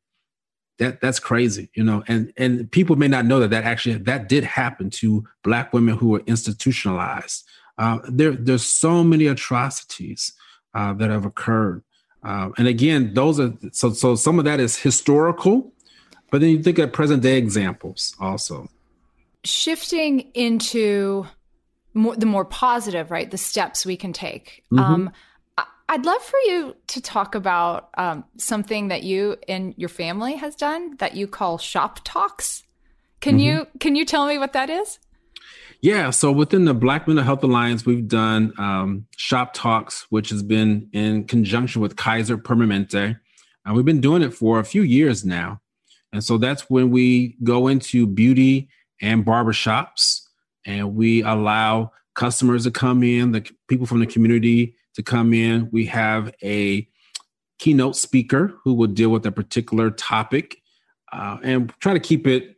[0.83, 4.29] that that's crazy you know and and people may not know that that actually that
[4.29, 7.45] did happen to black women who were institutionalized.
[7.79, 10.33] Uh, there there's so many atrocities
[10.75, 11.83] uh, that have occurred.
[12.23, 15.73] Uh, and again those are so so some of that is historical
[16.33, 18.69] but then you think of present day examples also.
[19.45, 21.27] Shifting into
[21.95, 24.65] more, the more positive right the steps we can take.
[24.73, 24.79] Mm-hmm.
[24.83, 25.13] um,
[25.93, 30.57] I'd love for you to talk about um, something that you and your family has
[30.57, 32.63] done that you call shop talks.
[33.21, 33.41] Can mm-hmm.
[33.41, 34.99] you can you tell me what that is?
[35.83, 40.43] Yeah, so within the Black Mental Health Alliance, we've done um, shop talks, which has
[40.43, 43.21] been in conjunction with Kaiser Permanente.
[43.67, 45.61] and we've been doing it for a few years now,
[46.11, 48.71] and so that's when we go into beauty
[49.03, 50.23] and barbershops,
[50.65, 55.69] and we allow customers to come in, the people from the community to come in.
[55.73, 56.89] We have a
[57.59, 60.57] keynote speaker who will deal with a particular topic
[61.13, 62.57] uh, and try to keep it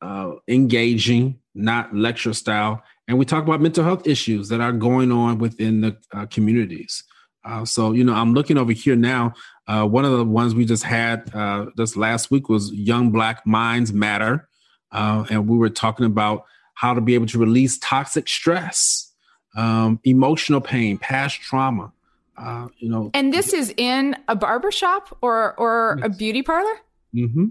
[0.00, 2.82] uh, engaging, not lecture style.
[3.08, 7.02] And we talk about mental health issues that are going on within the uh, communities.
[7.44, 9.32] Uh, so, you know, I'm looking over here now.
[9.66, 13.46] Uh, one of the ones we just had uh, this last week was Young Black
[13.46, 14.48] Minds Matter.
[14.92, 16.44] and we were talking about
[16.74, 19.07] how to be able to release toxic stress
[19.56, 21.92] um, emotional pain, past trauma.
[22.36, 26.06] Uh, you know, and this is in a barber shop or or yes.
[26.06, 26.74] a beauty parlor.
[27.14, 27.46] Mm-hmm.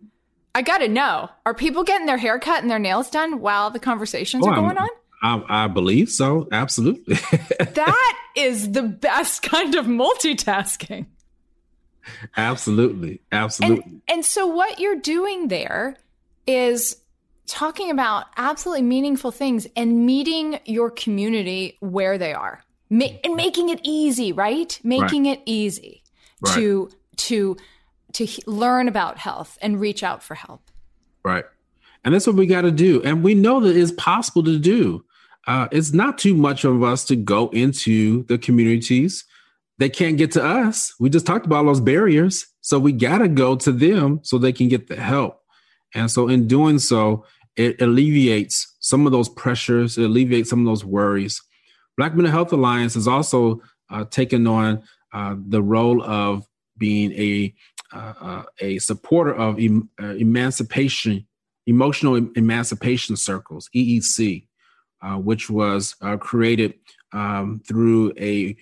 [0.56, 3.70] I got to know: Are people getting their hair cut and their nails done while
[3.70, 4.90] the conversations oh, are going I'm, on?
[5.50, 6.48] I, I, believe so.
[6.52, 7.16] Absolutely.
[7.60, 11.08] that is the best kind of multitasking.
[12.38, 13.84] Absolutely, absolutely.
[13.84, 15.98] And, and so, what you're doing there
[16.46, 16.96] is
[17.48, 23.70] talking about absolutely meaningful things and meeting your community where they are Ma- and making
[23.70, 24.80] it easy, right?
[24.84, 25.38] Making right.
[25.38, 26.04] it easy
[26.42, 26.56] right.
[26.56, 27.58] to to
[28.14, 30.62] to learn about health and reach out for help.
[31.24, 31.46] Right.
[32.04, 33.02] And that's what we got to do.
[33.04, 35.04] And we know that it's possible to do.
[35.46, 39.26] Uh, it's not too much of us to go into the communities.
[39.78, 40.94] They can't get to us.
[41.00, 42.48] We just talked about those barriers.
[42.62, 45.42] So we got to go to them so they can get the help.
[45.94, 47.26] And so in doing so,
[47.58, 51.42] it alleviates some of those pressures, it alleviates some of those worries.
[51.98, 54.84] Black Mental Health Alliance has also uh, taken on
[55.14, 56.48] uh, the role of
[56.78, 57.54] being a
[57.94, 61.26] uh, uh a supporter of em- uh, emancipation,
[61.66, 64.46] emotional emancipation circles (EEC),
[65.02, 66.76] uh, which was created
[67.14, 68.56] um, through a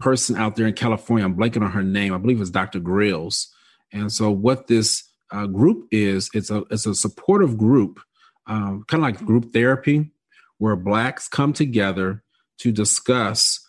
[0.00, 1.24] person out there in California.
[1.24, 2.12] I'm blanking on her name.
[2.12, 2.80] I believe it's Dr.
[2.80, 3.48] Grills.
[3.92, 5.04] And so, what this
[5.52, 8.00] group is, it's a it's a supportive group
[8.46, 10.10] um, kind of like group therapy,
[10.58, 12.22] where Blacks come together
[12.58, 13.66] to discuss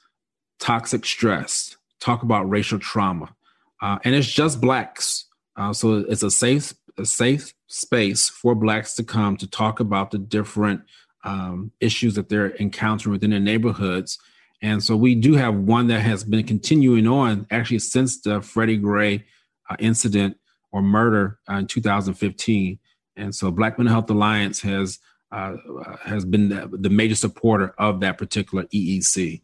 [0.59, 3.36] toxic stress, talk about racial trauma,
[3.82, 5.25] uh, and it's just Blacks.
[5.55, 10.11] Uh, so it's a safe, a safe space for Blacks to come to talk about
[10.11, 10.82] the different
[11.23, 14.17] um, issues that they're encountering within their neighborhoods.
[14.61, 18.78] And so we do have one that has been continuing on actually since the Freddie
[18.78, 19.25] Gray
[19.69, 20.38] uh, incident
[20.71, 22.80] or murder uh, in 2015.
[23.18, 24.99] And so Black Mental Health Alliance has
[25.32, 25.57] uh,
[26.03, 29.41] has been the, the major supporter of that particular EEC.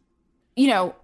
[0.55, 0.95] You know,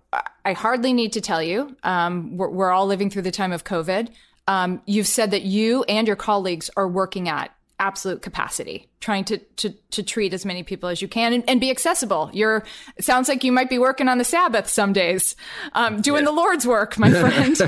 [0.45, 3.63] I hardly need to tell you, um, we're, we're, all living through the time of
[3.63, 4.09] COVID.
[4.47, 9.37] Um, you've said that you and your colleagues are working at absolute capacity, trying to
[9.37, 12.29] to, to treat as many people as you can and, and be accessible.
[12.33, 12.63] You're
[12.97, 15.35] it sounds like you might be working on the Sabbath some days,
[15.73, 16.29] um, doing yeah.
[16.29, 17.61] the Lord's work, my friend.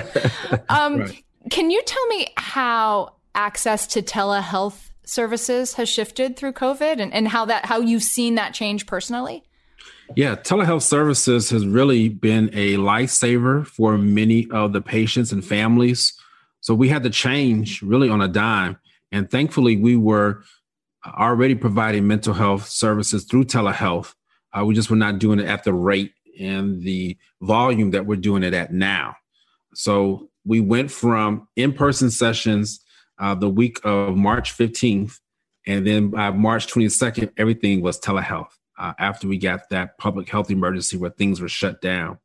[0.70, 1.24] Um, right.
[1.49, 7.28] Can you tell me how access to telehealth services has shifted through COVID and, and
[7.28, 9.43] how that how you've seen that change personally?
[10.16, 16.14] Yeah, telehealth services has really been a lifesaver for many of the patients and families.
[16.60, 18.78] So we had to change really on a dime.
[19.12, 20.43] And thankfully, we were
[21.06, 24.14] already providing mental health services through telehealth.
[24.54, 28.16] Uh, we just were not doing it at the rate and the volume that we're
[28.18, 29.16] doing it at now.
[29.74, 32.80] So we went from in person sessions
[33.22, 35.19] uh, the week of March 15th.
[35.67, 38.49] And then by March 22nd, everything was telehealth
[38.80, 42.17] uh, after we got that public health emergency where things were shut down.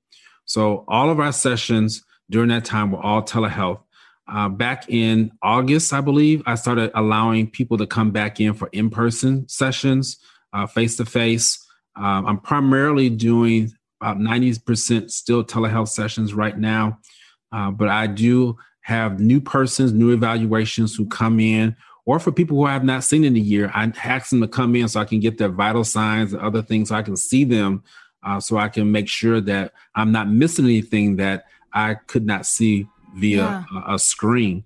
[0.46, 3.82] So all of our sessions during that time were all telehealth.
[4.26, 8.68] Uh, back in August, I believe, I started allowing people to come back in for
[8.72, 10.16] in person sessions,
[10.70, 11.64] face to face.
[11.94, 16.98] I'm primarily doing about 90% still telehealth sessions right now,
[17.52, 18.56] uh, but I do
[18.86, 21.74] have new persons, new evaluations who come in,
[22.04, 24.46] or for people who I have not seen in a year, I ask them to
[24.46, 27.16] come in so I can get their vital signs and other things so I can
[27.16, 27.82] see them
[28.22, 32.46] uh, so I can make sure that I'm not missing anything that I could not
[32.46, 33.64] see via yeah.
[33.88, 34.62] a, a, screen.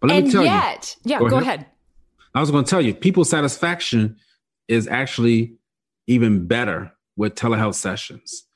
[0.00, 1.12] But let and me tell yet, you.
[1.12, 1.60] Yeah, go, go ahead.
[1.60, 1.66] ahead.
[2.34, 4.16] I was going to tell you, people satisfaction
[4.66, 5.54] is actually
[6.08, 8.46] even better with telehealth sessions,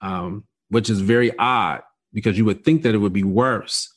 [0.00, 1.82] um, which is very odd
[2.14, 3.91] because you would think that it would be worse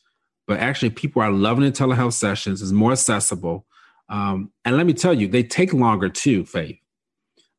[0.47, 2.61] but actually people are loving the telehealth sessions.
[2.61, 3.65] It's more accessible.
[4.09, 6.77] Um, and let me tell you they take longer too faith.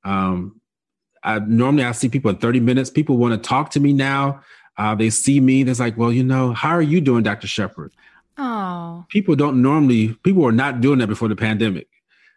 [0.05, 0.61] Um,
[1.23, 2.91] I, normally i see people in 30 minutes.
[2.91, 4.41] People want to talk to me now.
[4.79, 7.93] Uh, they see me They're like well you know how are you doing dr shepherd?
[8.39, 9.07] Oh.
[9.09, 11.89] People don't normally people were not doing that before the pandemic.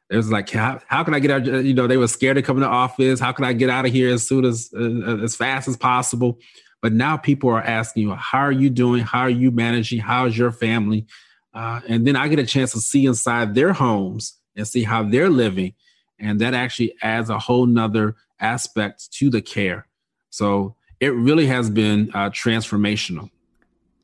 [0.10, 2.42] It was like how, how can i get out you know they were scared to
[2.42, 3.20] come to office.
[3.20, 6.40] How can i get out of here as soon as uh, as fast as possible
[6.82, 9.04] but now people are asking you, how are you doing?
[9.04, 10.00] How are you managing?
[10.00, 11.06] How's your family?
[11.54, 15.04] Uh, and then I get a chance to see inside their homes and see how
[15.04, 15.74] they're living.
[16.20, 19.88] And that actually adds a whole nother aspect to the care.
[20.30, 23.30] So it really has been uh, transformational.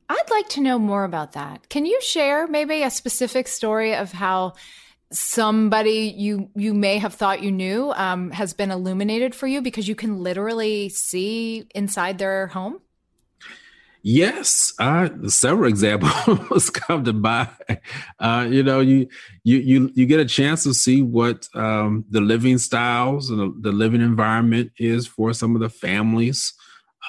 [0.08, 1.68] I'd like to know more about that.
[1.70, 4.54] Can you share maybe a specific story of how
[5.12, 9.88] somebody you you may have thought you knew um, has been illuminated for you because
[9.88, 12.80] you can literally see inside their home?
[14.08, 17.50] Yes, uh, several examples come to mind.
[18.20, 19.08] Uh, you know, you
[19.44, 23.70] you you you get a chance to see what um, the living styles and the,
[23.70, 26.54] the, living environment is for some of the families.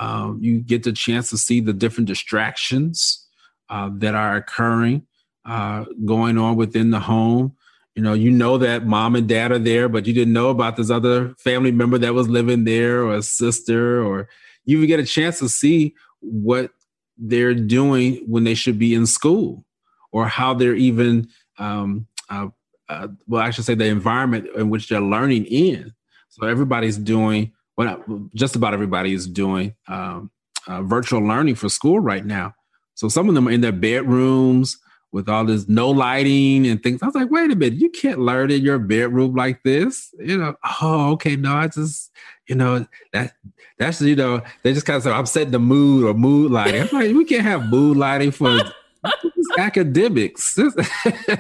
[0.00, 3.26] Um, you get the chance to see the different distractions
[3.68, 5.06] uh, that are occurring,
[5.44, 7.55] uh, going on within the home
[7.96, 10.76] you know you know that mom and dad are there but you didn't know about
[10.76, 14.28] this other family member that was living there or a sister or
[14.64, 16.70] you even get a chance to see what
[17.18, 19.64] they're doing when they should be in school
[20.12, 21.28] or how they're even
[21.58, 22.48] um, uh,
[22.88, 25.92] uh, well i should say the environment in which they're learning in.
[26.28, 30.30] So everybody's doing well just about everybody is doing um,
[30.66, 32.54] uh, virtual learning for school right now.
[32.94, 34.78] So some of them are in their bedrooms
[35.16, 37.02] with all this no lighting and things.
[37.02, 40.14] I was like, wait a minute, you can't learn in your bedroom like this.
[40.18, 42.12] You know, oh, okay, no, I just,
[42.46, 43.32] you know, that
[43.78, 46.82] that's you know, they just kind of say, I'm setting the mood or mood lighting.
[46.82, 48.60] I'm like, we can't have mood lighting for
[49.58, 50.58] academics.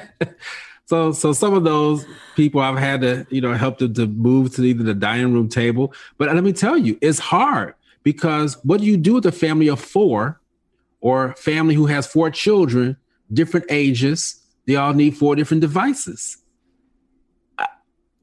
[0.86, 4.54] so so some of those people I've had to, you know, help them to move
[4.54, 5.92] to either the dining room table.
[6.16, 9.68] But let me tell you, it's hard because what do you do with a family
[9.68, 10.40] of four
[11.02, 12.96] or family who has four children
[13.32, 14.42] different ages.
[14.66, 16.38] They all need four different devices.
[17.58, 17.66] Uh,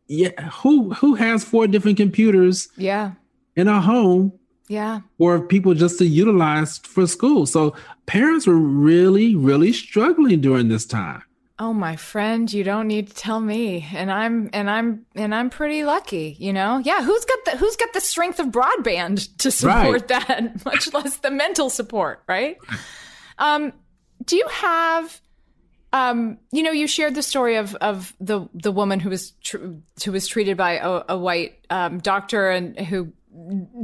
[0.08, 2.70] yeah, who who has four different computers?
[2.78, 3.14] Yeah,
[3.56, 4.34] in a home.
[4.68, 7.46] Yeah, or people just to utilize for school.
[7.46, 7.76] So
[8.06, 11.24] parents were really, really struggling during this time.
[11.60, 13.88] Oh, my friend, you don't need to tell me.
[13.94, 16.80] And I'm and I'm and I'm pretty lucky, you know?
[16.80, 20.28] Yeah, who's got the who's got the strength of broadband to support right.
[20.28, 22.58] that, much less the mental support, right?
[23.38, 23.72] Um,
[24.26, 25.22] do you have
[25.94, 29.58] um, you know, you shared the story of of the the woman who was tr-
[30.04, 33.14] who was treated by a, a white um, doctor and who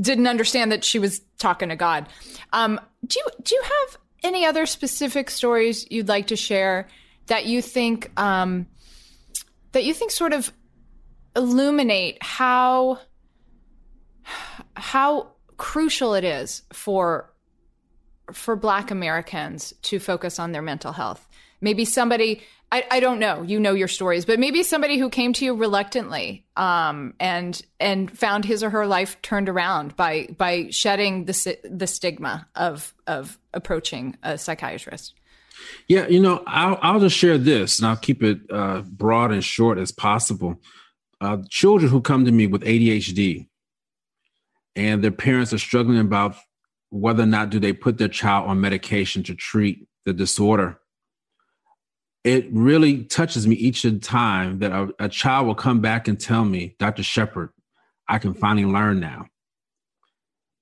[0.01, 2.09] didn't understand that she was talking to God.
[2.51, 6.87] Um, do you do you have any other specific stories you'd like to share
[7.27, 8.65] that you think um,
[9.73, 10.51] that you think sort of
[11.35, 12.99] illuminate how
[14.75, 15.27] how
[15.57, 17.31] crucial it is for
[18.33, 21.27] for Black Americans to focus on their mental health?
[21.61, 25.33] Maybe somebody, I, I don't know, you know your stories, but maybe somebody who came
[25.33, 30.69] to you reluctantly um, and and found his or her life turned around by by
[30.69, 35.13] shedding the the stigma of of approaching a psychiatrist.
[35.87, 39.43] Yeah, you know, I'll, I'll just share this and I'll keep it uh, broad and
[39.43, 40.61] short as possible.
[41.21, 43.47] Uh, children who come to me with ADHD
[44.75, 46.35] and their parents are struggling about
[46.89, 50.79] whether or not do they put their child on medication to treat the disorder.
[52.23, 56.43] It really touches me each time that a, a, child will come back and tell
[56.43, 57.51] me dr Shepherd
[58.07, 59.27] i can finally learn now.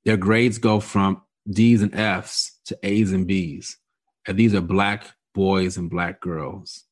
[0.05, 3.77] Their grades go from d's and f's to a's and b's
[4.27, 6.83] and these are black boys and black girls.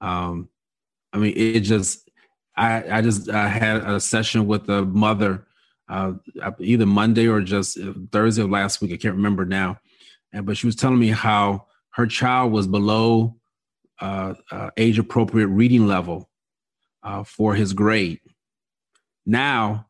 [0.00, 0.48] Um,
[1.12, 2.08] i mean it just
[2.56, 5.46] i i just I had a session with a mother
[5.92, 6.12] uh,
[6.58, 8.92] either Monday or just uh, Thursday of last week.
[8.92, 9.78] I can't remember now.
[10.32, 13.36] And but she was telling me how her child was below
[14.00, 16.30] uh, uh, age appropriate reading level
[17.02, 18.20] uh, for his grade.
[19.26, 19.86] Now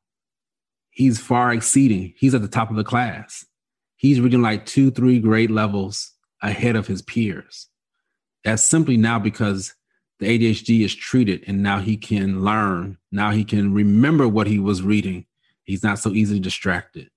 [0.90, 2.14] he's far exceeding.
[2.16, 3.46] He's at the top of the class.
[3.94, 6.10] He's reading like two, three grade levels
[6.42, 7.68] ahead of his peers.
[8.42, 9.72] That's simply now because
[10.18, 12.98] the ADHD is treated and now he can learn.
[13.12, 15.26] Now he can remember what he was reading.
[15.64, 17.10] He's not so easily distracted.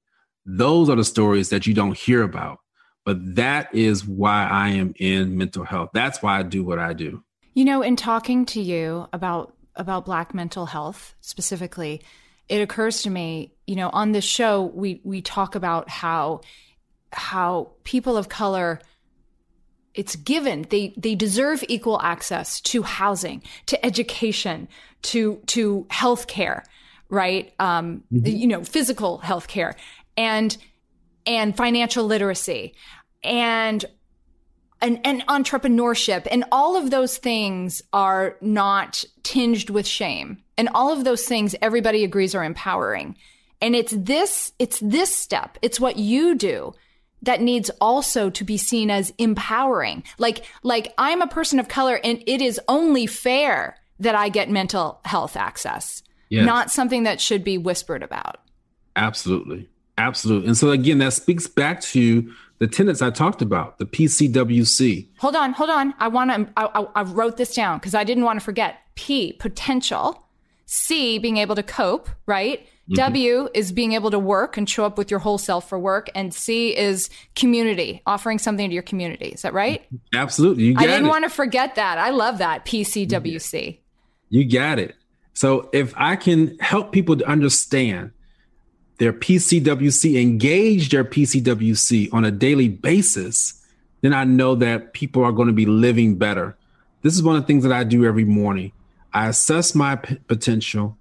[0.45, 2.59] Those are the stories that you don't hear about.
[3.05, 5.91] But that is why I am in mental health.
[5.93, 7.23] That's why I do what I do.
[7.53, 12.01] You know, in talking to you about about black mental health specifically,
[12.49, 16.41] it occurs to me, you know, on this show we we talk about how
[17.11, 18.79] how people of color
[19.93, 24.67] it's given they they deserve equal access to housing to education
[25.01, 26.65] to to health care
[27.09, 27.53] right?
[27.59, 28.25] Um mm-hmm.
[28.25, 29.75] you know physical health care
[30.17, 30.55] and
[31.25, 32.75] and financial literacy
[33.23, 33.83] and
[34.81, 36.27] and, and entrepreneurship.
[36.29, 40.43] And all of those things are not tinged with shame.
[40.57, 43.17] And all of those things everybody agrees are empowering.
[43.61, 45.57] And it's this it's this step.
[45.61, 46.73] It's what you do
[47.21, 50.03] that needs also to be seen as empowering.
[50.17, 54.49] Like like i'm a person of color and it is only fair that i get
[54.49, 56.03] mental health access
[56.35, 56.45] yes.
[56.45, 58.37] not something that should be whispered about
[58.95, 59.67] absolutely
[59.97, 65.07] absolutely and so again that speaks back to the tenets I talked about, the PCWC.
[65.19, 65.93] Hold on, hold on.
[65.99, 66.47] I want to.
[66.57, 68.77] I, I, wrote this down because I didn't want to forget.
[68.95, 70.25] P potential,
[70.65, 72.61] C being able to cope, right?
[72.61, 72.93] Mm-hmm.
[72.93, 76.09] W is being able to work and show up with your whole self for work,
[76.15, 79.29] and C is community, offering something to your community.
[79.29, 79.85] Is that right?
[80.13, 80.75] Absolutely.
[80.77, 81.09] I didn't it.
[81.09, 81.97] want to forget that.
[81.97, 83.79] I love that PCWC.
[84.29, 84.95] You got it.
[85.35, 88.11] So if I can help people to understand
[88.97, 93.61] their PCWC, engage their PCWC on a daily basis,
[94.01, 96.57] then I know that people are going to be living better.
[97.01, 98.71] This is one of the things that I do every morning.
[99.13, 100.97] I assess my p- potential.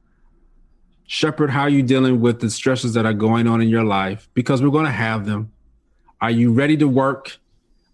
[1.06, 4.28] Shepherd, how are you dealing with the stresses that are going on in your life?
[4.34, 5.52] Because we're going to have them.
[6.20, 7.36] Are you ready to work?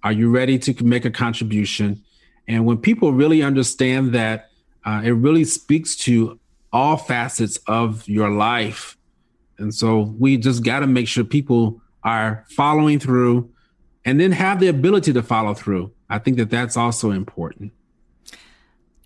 [0.02, 2.02] Are you ready to make a contribution?
[2.48, 4.49] And when people really understand that,
[4.84, 6.38] uh, it really speaks to
[6.72, 8.96] all facets of your life
[9.60, 13.50] and so we just got to make sure people are following through
[14.06, 15.92] and then have the ability to follow through.
[16.08, 17.72] I think that that's also important.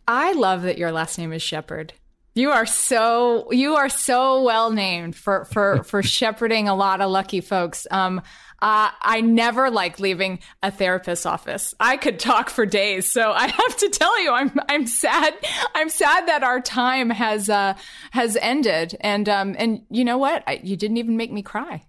[0.06, 1.94] I love that your last name is Shepherd.
[2.34, 7.10] You are so you are so well named for for for shepherding a lot of
[7.10, 7.86] lucky folks.
[7.90, 8.22] Um,
[8.60, 11.74] uh, I never like leaving a therapist's office.
[11.78, 13.06] I could talk for days.
[13.10, 15.34] So I have to tell you, I'm I'm sad.
[15.74, 17.74] I'm sad that our time has uh,
[18.10, 18.96] has ended.
[19.00, 20.42] And um, and you know what?
[20.46, 21.84] I, you didn't even make me cry.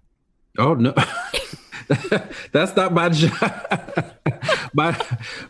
[0.58, 0.94] Oh no.
[2.52, 3.32] That's not my job.
[4.76, 5.00] my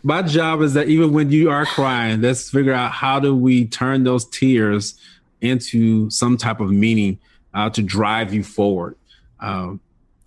[0.03, 3.65] my job is that even when you are crying, let's figure out how do we
[3.65, 4.97] turn those tears
[5.41, 7.19] into some type of meaning
[7.53, 8.95] uh, to drive you forward.
[9.39, 9.81] Um,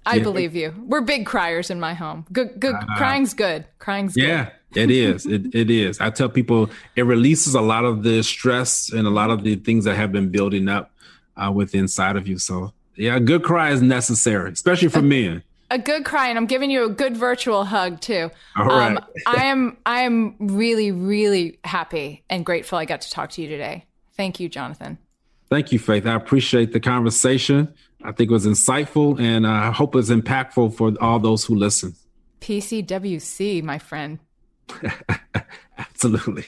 [0.06, 0.22] I yeah.
[0.22, 0.74] believe you.
[0.86, 2.26] We're big criers in my home.
[2.32, 2.74] Good, good.
[2.74, 3.64] Uh, crying's good.
[3.78, 4.90] Crying's good yeah, good.
[4.90, 5.26] it is.
[5.26, 6.00] It, it is.
[6.00, 9.56] I tell people it releases a lot of the stress and a lot of the
[9.56, 10.92] things that have been building up
[11.36, 12.38] uh, with inside of you.
[12.38, 15.42] So yeah, a good cry is necessary, especially for men.
[15.70, 18.30] A good cry, and I'm giving you a good virtual hug too.
[18.56, 18.96] All right.
[18.96, 19.76] Um, I am.
[19.86, 23.86] I am really, really happy and grateful I got to talk to you today.
[24.16, 24.98] Thank you, Jonathan.
[25.48, 26.06] Thank you, Faith.
[26.06, 27.72] I appreciate the conversation.
[28.02, 31.94] I think it was insightful and I hope it's impactful for all those who listen.
[32.40, 34.18] PCWC, my friend.
[35.78, 36.46] Absolutely.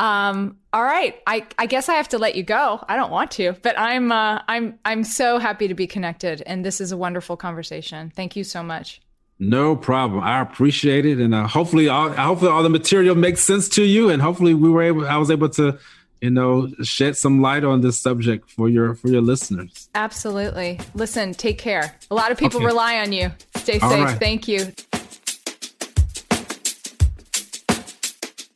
[0.00, 1.20] Um, all right.
[1.26, 2.82] I, I guess I have to let you go.
[2.88, 6.64] I don't want to, but I'm uh, I'm I'm so happy to be connected and
[6.64, 8.10] this is a wonderful conversation.
[8.16, 9.02] Thank you so much.
[9.38, 10.22] No problem.
[10.22, 14.10] I appreciate it, and uh, hopefully, all, hopefully, all the material makes sense to you,
[14.10, 15.08] and hopefully, we were able.
[15.08, 15.78] I was able to
[16.20, 21.32] you know shed some light on this subject for your for your listeners absolutely listen
[21.32, 22.66] take care a lot of people okay.
[22.66, 24.18] rely on you stay safe right.
[24.18, 24.70] thank you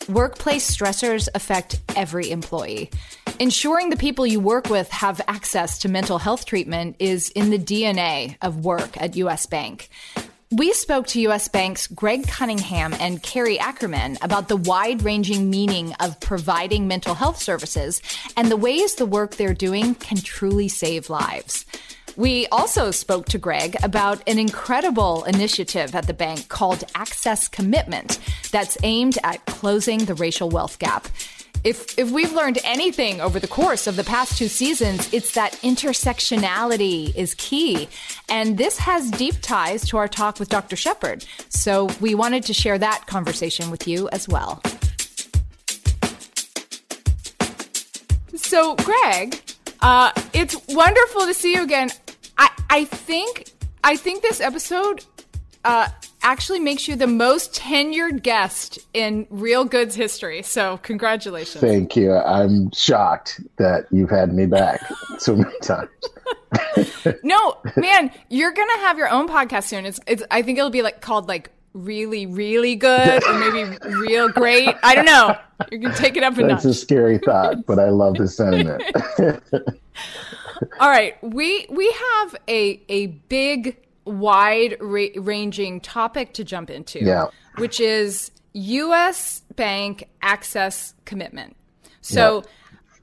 [0.09, 2.91] workplace stressors affect every employee
[3.39, 7.59] ensuring the people you work with have access to mental health treatment is in the
[7.59, 9.47] dna of work at U.S.
[9.47, 9.89] Bank
[10.57, 11.49] we spoke to U.S.
[11.49, 17.43] Bank's Greg Cunningham and Carrie Ackerman about the wide ranging meaning of providing mental health
[17.43, 18.01] services
[18.37, 21.67] and the ways the work they're doing can truly save lives.
[22.17, 28.21] We also spoke to Greg about an incredible initiative at the bank called Access Commitment
[28.53, 31.09] that's aimed at closing the racial wealth gap.
[31.65, 35.53] If if we've learned anything over the course of the past two seasons, it's that
[35.63, 37.89] intersectionality is key.
[38.29, 40.77] And this has deep ties to our talk with Dr.
[40.77, 41.25] Shepherd.
[41.49, 44.63] So we wanted to share that conversation with you as well.
[48.37, 49.41] So, Greg,
[49.85, 51.91] uh, it's wonderful to see you again.
[52.39, 53.51] I I think
[53.85, 55.05] I think this episode
[55.65, 55.89] uh,
[56.23, 60.43] actually makes you the most tenured guest in Real Good's history.
[60.43, 61.61] So, congratulations.
[61.61, 62.13] Thank you.
[62.13, 64.81] I'm shocked that you've had me back
[65.19, 65.91] so many times.
[67.23, 69.87] no, man, you're gonna have your own podcast soon.
[69.87, 70.23] It's, it's.
[70.31, 74.75] I think it'll be like called like really, really good, or maybe real great.
[74.83, 75.37] I don't know.
[75.71, 76.73] You can take it up a That's notch.
[76.73, 78.83] A scary thought, but I love the sentiment.
[80.81, 87.01] All right, we we have a a big wide ra- ranging topic to jump into,
[87.01, 87.27] yeah.
[87.57, 89.43] which is U.S.
[89.57, 91.57] bank access commitment.
[92.01, 92.45] So.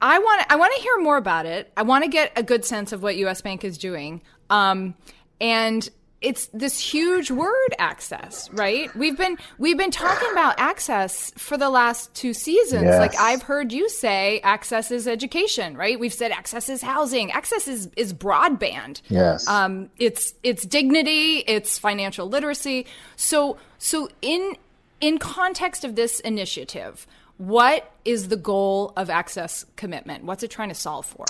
[0.04, 1.72] I want I want to hear more about it.
[1.76, 3.40] I want to get a good sense of what U.S.
[3.40, 4.20] Bank is doing,
[4.50, 4.96] um,
[5.40, 5.88] and
[6.22, 8.94] it's this huge word access, right?
[8.94, 12.84] We've been we've been talking about access for the last two seasons.
[12.84, 12.98] Yes.
[12.98, 15.98] Like I've heard you say access is education, right?
[15.98, 17.32] We've said access is housing.
[17.32, 19.02] Access is is broadband.
[19.08, 19.46] Yes.
[19.48, 22.86] Um, it's it's dignity, it's financial literacy.
[23.16, 24.56] So so in
[25.00, 27.06] in context of this initiative,
[27.38, 30.24] what is the goal of access commitment?
[30.24, 31.26] What's it trying to solve for?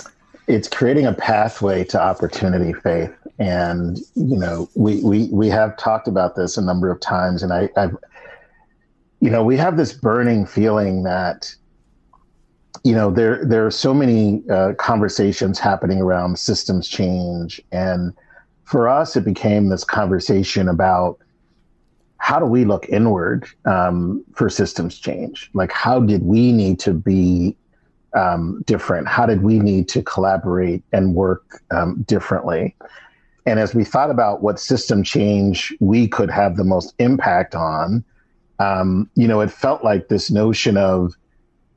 [0.47, 3.13] It's creating a pathway to opportunity, faith.
[3.39, 7.43] And, you know, we, we, we have talked about this a number of times.
[7.43, 7.95] And I, I've,
[9.19, 11.55] you know, we have this burning feeling that,
[12.83, 17.61] you know, there, there are so many uh, conversations happening around systems change.
[17.71, 18.13] And
[18.65, 21.19] for us, it became this conversation about
[22.17, 25.49] how do we look inward um, for systems change?
[25.53, 27.55] Like, how did we need to be
[28.15, 29.07] um, different?
[29.07, 32.75] How did we need to collaborate and work um, differently?
[33.45, 38.03] And as we thought about what system change we could have the most impact on,
[38.59, 41.13] um, you know, it felt like this notion of,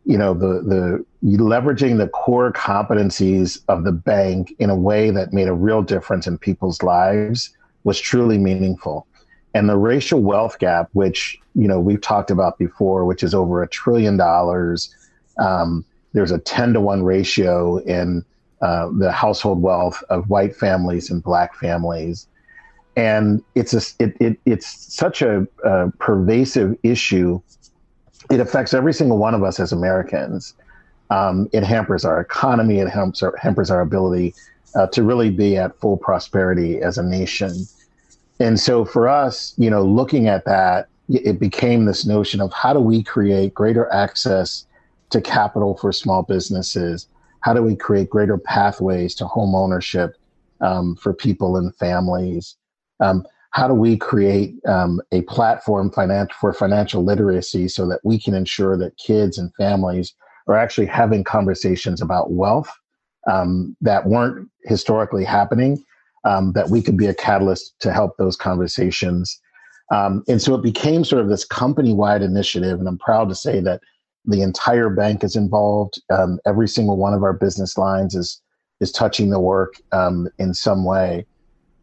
[0.05, 5.32] you know, the the leveraging the core competencies of the bank in a way that
[5.32, 9.07] made a real difference in people's lives was truly meaningful.
[9.55, 13.62] And the racial wealth gap, which you know we've talked about before, which is over
[13.62, 14.95] a trillion dollars,
[15.39, 15.84] um,
[16.16, 18.24] there's a ten to one ratio in
[18.62, 22.26] uh, the household wealth of white families and black families,
[22.96, 27.38] and it's a it, it it's such a, a pervasive issue.
[28.30, 30.54] It affects every single one of us as Americans.
[31.10, 32.78] Um, it hampers our economy.
[32.78, 34.34] It hampers our, hampers our ability
[34.74, 37.66] uh, to really be at full prosperity as a nation.
[38.40, 42.72] And so for us, you know, looking at that, it became this notion of how
[42.72, 44.66] do we create greater access
[45.16, 47.08] to capital for small businesses?
[47.40, 50.16] How do we create greater pathways to home ownership
[50.60, 52.56] um, for people and families?
[53.00, 58.18] Um, how do we create um, a platform finan- for financial literacy so that we
[58.18, 60.14] can ensure that kids and families
[60.46, 62.70] are actually having conversations about wealth
[63.30, 65.82] um, that weren't historically happening?
[66.24, 69.40] Um, that we could be a catalyst to help those conversations.
[69.92, 72.80] Um, and so it became sort of this company wide initiative.
[72.80, 73.80] And I'm proud to say that
[74.26, 76.00] the entire bank is involved.
[76.10, 78.40] Um, every single one of our business lines is,
[78.80, 81.26] is touching the work um, in some way.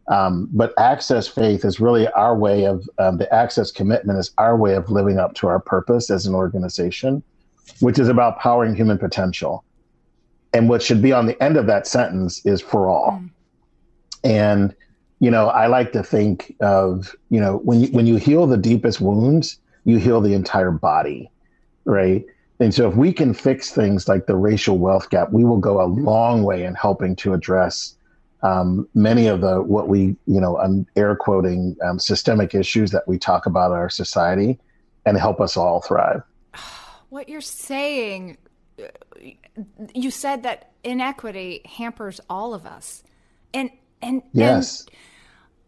[0.10, 4.58] Um, but Access Faith is really our way of, um, the Access commitment is our
[4.58, 7.24] way of living up to our purpose as an organization,
[7.80, 9.64] which is about powering human potential.
[10.54, 13.12] And what should be on the end of that sentence is for all.
[13.12, 13.30] Mm.
[14.24, 14.76] And
[15.24, 18.58] you know, I like to think of you know when you when you heal the
[18.58, 21.32] deepest wounds, you heal the entire body,
[21.86, 22.26] right?
[22.60, 25.82] And so if we can fix things like the racial wealth gap, we will go
[25.82, 27.96] a long way in helping to address
[28.44, 33.08] um, many of the what we you know I'm air quoting um, systemic issues that
[33.08, 34.60] we talk about in our society,
[35.06, 36.22] and help us all thrive.
[37.10, 38.40] What you're saying,
[39.94, 43.04] you said that inequity hampers all of us,
[43.54, 43.70] and
[44.02, 44.82] and yes.
[44.82, 44.98] And,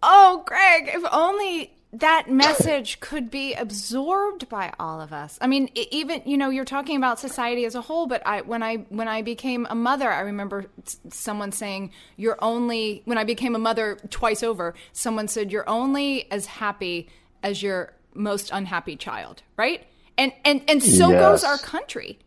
[0.01, 5.38] oh, Greg, if only that message could be absorbed by all of us.
[5.39, 8.62] I mean, even you know, you're talking about society as a whole, but I when
[8.62, 10.66] I when I became a mother, I remember
[11.10, 16.30] someone saying, "You're only." When I became a mother twice over, someone said, "You're only
[16.32, 17.08] as happy
[17.43, 19.88] as your most unhappy child." Right?
[20.18, 21.22] And and and so yes.
[21.22, 22.20] goes our country.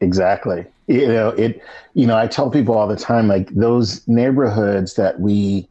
[0.00, 0.66] Exactly.
[0.86, 1.62] You know, it,
[1.94, 5.68] you know, I tell people all the time, like those neighborhoods that we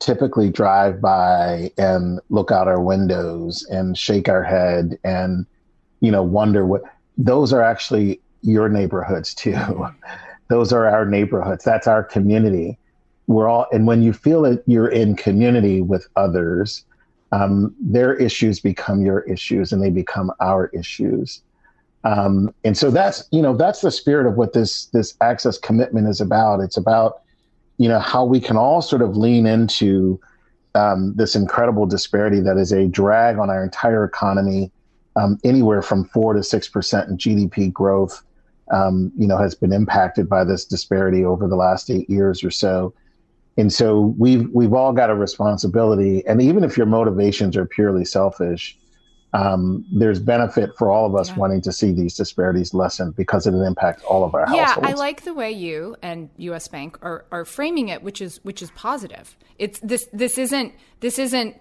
[0.00, 5.46] typically drive by and look out our windows and shake our head and,
[6.00, 6.82] you know, wonder what
[7.18, 9.88] those are actually your neighborhoods too.
[10.48, 11.64] those are our neighborhoods.
[11.64, 12.78] That's our community.
[13.26, 16.84] We're all, and when you feel that you're in community with others,
[17.32, 21.42] um, their issues become your issues and they become our issues.
[22.04, 26.06] Um, and so that's you know that's the spirit of what this this access commitment
[26.06, 26.60] is about.
[26.60, 27.22] It's about
[27.78, 30.20] you know, how we can all sort of lean into
[30.74, 34.70] um, this incredible disparity that is a drag on our entire economy,
[35.16, 38.22] um, anywhere from four to six percent in GDP growth.
[38.72, 42.50] Um, you know, has been impacted by this disparity over the last eight years or
[42.50, 42.92] so.
[43.56, 46.26] And so we've we've all got a responsibility.
[46.26, 48.76] And even if your motivations are purely selfish,
[49.36, 51.36] um, there's benefit for all of us yeah.
[51.36, 54.88] wanting to see these disparities lessened because it impacts all of our yeah, households.
[54.88, 56.68] Yeah, I like the way you and U.S.
[56.68, 59.36] Bank are, are framing it, which is which is positive.
[59.58, 61.60] It's this this isn't this isn't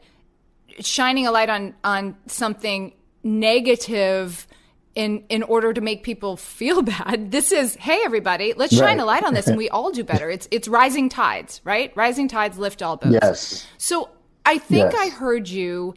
[0.79, 4.47] shining a light on on something negative
[4.93, 7.29] in in order to make people feel bad.
[7.31, 8.87] This is, hey everybody, let's right.
[8.87, 10.29] shine a light on this and we all do better.
[10.35, 11.91] It's it's rising tides, right?
[11.95, 13.17] Rising tides lift all boats.
[13.21, 13.67] Yes.
[13.77, 14.09] So
[14.45, 14.95] I think yes.
[14.97, 15.93] I heard you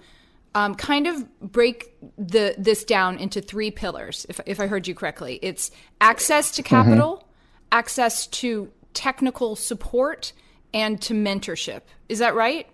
[0.59, 4.95] um, kind of break the this down into three pillars, if if I heard you
[4.95, 5.39] correctly.
[5.41, 7.29] It's access to capital, mm-hmm.
[7.71, 10.33] access to technical support,
[10.75, 11.83] and to mentorship.
[12.09, 12.67] Is that right?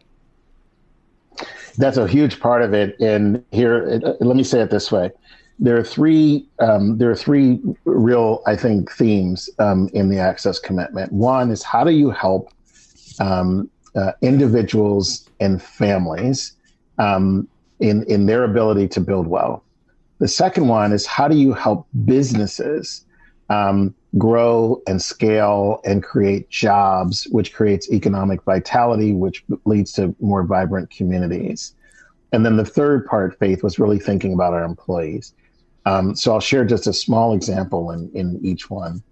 [1.76, 2.98] That's a huge part of it.
[3.00, 5.10] And here, let me say it this way:
[5.58, 10.58] there are three um, there are three real, I think, themes um, in the access
[10.58, 11.12] commitment.
[11.12, 12.50] One is how do you help
[13.20, 16.54] um, uh, individuals and families
[16.98, 17.46] um,
[17.80, 19.62] in in their ability to build wealth.
[20.18, 23.04] The second one is how do you help businesses
[23.50, 30.44] um, grow and scale and create jobs, which creates economic vitality, which leads to more
[30.44, 31.74] vibrant communities.
[32.32, 35.34] And then the third part, Faith, was really thinking about our employees.
[35.86, 39.02] Um, so I'll share just a small example in, in each one.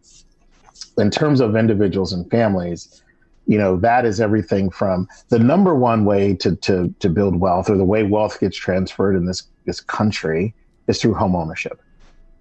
[0.98, 3.02] In terms of individuals and families,
[3.46, 7.68] you know that is everything from the number one way to to to build wealth
[7.68, 10.54] or the way wealth gets transferred in this this country
[10.86, 11.80] is through home ownership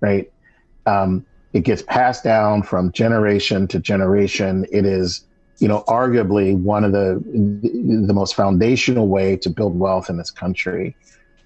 [0.01, 0.29] right?
[0.85, 4.65] Um, it gets passed down from generation to generation.
[4.71, 5.23] It is
[5.59, 7.21] you know arguably one of the
[8.07, 10.95] the most foundational way to build wealth in this country.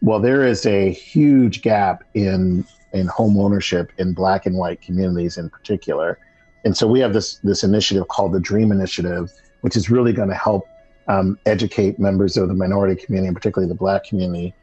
[0.01, 5.37] Well there is a huge gap in in home ownership in black and white communities
[5.37, 6.17] in particular.
[6.63, 9.31] And so we have this this initiative called the dream initiative
[9.65, 10.67] which is really going to help
[11.07, 14.53] um, educate members of the minority community, and particularly the Black community,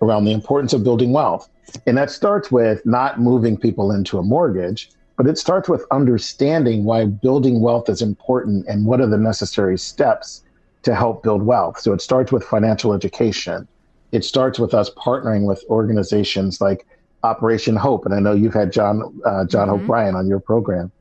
[0.00, 1.48] around the importance of building wealth.
[1.84, 6.84] And that starts with not moving people into a mortgage, but it starts with understanding
[6.84, 10.44] why building wealth is important and what are the necessary steps
[10.84, 11.80] to help build wealth.
[11.80, 13.66] So it starts with financial education.
[14.12, 16.86] It starts with us partnering with organizations like
[17.24, 19.78] Operation Hope, and I know you've had John uh, John mm-hmm.
[19.78, 20.92] Hope Bryant on your program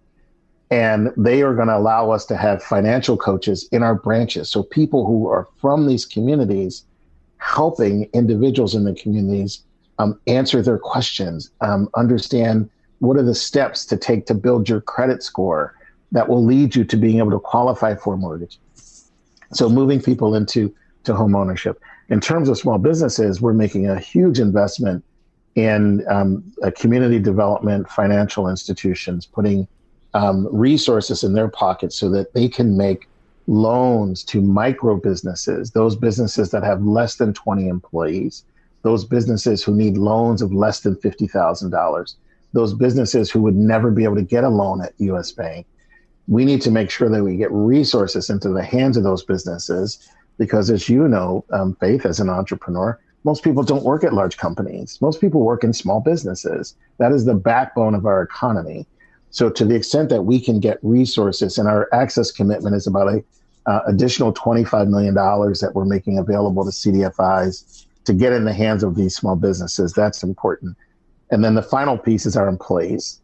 [0.71, 4.49] and they are going to allow us to have financial coaches in our branches.
[4.49, 6.85] So people who are from these communities
[7.37, 9.63] helping individuals in the communities
[9.99, 12.69] um, answer their questions, um, understand
[12.99, 15.75] what are the steps to take to build your credit score
[16.13, 18.57] that will lead you to being able to qualify for a mortgage.
[19.53, 21.81] So moving people into to home ownership.
[22.09, 25.03] In terms of small businesses, we're making a huge investment
[25.55, 26.43] in um,
[26.77, 29.67] community development, financial institutions, putting
[30.13, 33.07] um, resources in their pockets so that they can make
[33.47, 38.43] loans to micro businesses, those businesses that have less than 20 employees,
[38.83, 42.15] those businesses who need loans of less than $50,000,
[42.53, 45.65] those businesses who would never be able to get a loan at US Bank.
[46.27, 50.07] We need to make sure that we get resources into the hands of those businesses
[50.37, 54.37] because, as you know, um, Faith, as an entrepreneur, most people don't work at large
[54.37, 54.97] companies.
[55.01, 56.75] Most people work in small businesses.
[56.97, 58.87] That is the backbone of our economy.
[59.31, 63.07] So to the extent that we can get resources, and our access commitment is about
[63.07, 63.23] a
[63.65, 68.83] uh, additional $25 million that we're making available to CDFIs to get in the hands
[68.83, 69.93] of these small businesses.
[69.93, 70.75] That's important.
[71.29, 73.21] And then the final piece is our employees.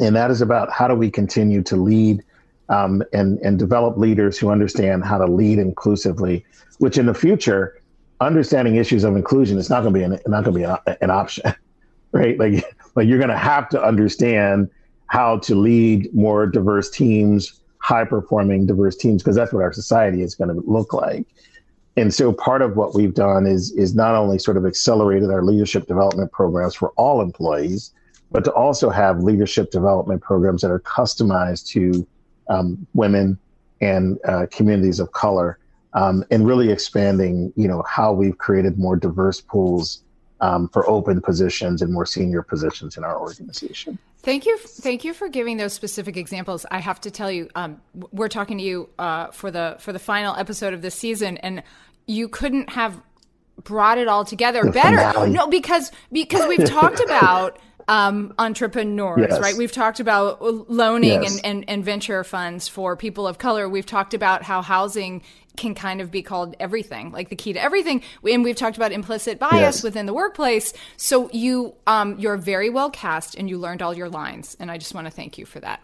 [0.00, 2.22] And that is about how do we continue to lead
[2.68, 6.44] um, and, and develop leaders who understand how to lead inclusively,
[6.78, 7.80] which in the future,
[8.20, 10.96] understanding issues of inclusion is not going to be an, not going to be an,
[11.00, 11.54] an option,
[12.12, 12.38] right?
[12.38, 14.68] Like, like you're going to have to understand
[15.08, 20.22] how to lead more diverse teams, high performing diverse teams, because that's what our society
[20.22, 21.26] is going to look like.
[21.96, 25.42] And so part of what we've done is is not only sort of accelerated our
[25.42, 27.92] leadership development programs for all employees,
[28.30, 32.06] but to also have leadership development programs that are customized to
[32.48, 33.38] um, women
[33.80, 35.58] and uh, communities of color,
[35.94, 40.02] um, and really expanding, you know, how we've created more diverse pools
[40.40, 43.98] um, for open positions and more senior positions in our organization.
[44.22, 46.66] Thank you, thank you for giving those specific examples.
[46.70, 47.80] I have to tell you, um,
[48.12, 51.62] we're talking to you uh, for the for the final episode of this season, and
[52.06, 53.00] you couldn't have
[53.62, 54.98] brought it all together the better.
[54.98, 55.30] Finale.
[55.30, 59.40] No, because because we've talked about um, entrepreneurs, Yes.
[59.40, 59.56] right?
[59.56, 61.36] We've talked about loaning Yes.
[61.36, 63.68] and, and, and venture funds for people of color.
[63.68, 65.22] We've talked about how housing
[65.58, 68.02] can kind of be called everything, like the key to everything.
[68.24, 69.82] And we've talked about implicit bias Yes.
[69.82, 70.72] within the workplace.
[70.96, 74.56] So you, um, you're very well cast and you learned all your lines.
[74.60, 75.80] And I just want to thank you for that.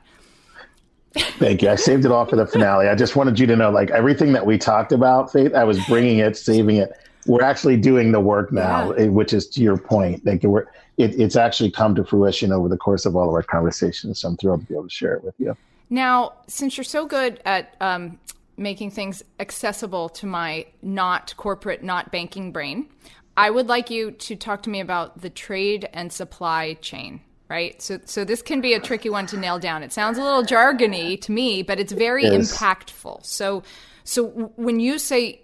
[1.39, 1.69] Thank you.
[1.71, 2.89] I saved it all for the finale.
[2.89, 5.55] I just wanted you to know, like everything that we talked about, Faith.
[5.55, 6.93] I was bringing it, saving it.
[7.27, 9.05] We're actually doing the work now, Yeah.
[9.05, 10.27] eh, which is to your point.
[10.27, 10.67] Like we're,
[10.99, 14.21] it, it's actually come to fruition over the course of all of our conversations.
[14.21, 15.57] So I'm thrilled to be able to share it with you.
[15.89, 18.19] Now, since you're so good at um,
[18.57, 22.89] making things accessible to my not corporate, not banking brain,
[23.37, 27.21] I would like you to talk to me about the trade and supply chain.
[27.51, 29.83] Right, so so this can be a tricky one to nail down.
[29.83, 32.57] It sounds a little jargony to me, but it's very Yes.
[32.57, 33.25] impactful.
[33.25, 33.63] So,
[34.03, 35.43] so when you say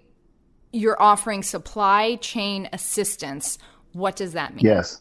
[0.73, 3.59] you're offering supply chain assistance,
[3.93, 4.65] what does that mean?
[4.65, 4.99] Yes.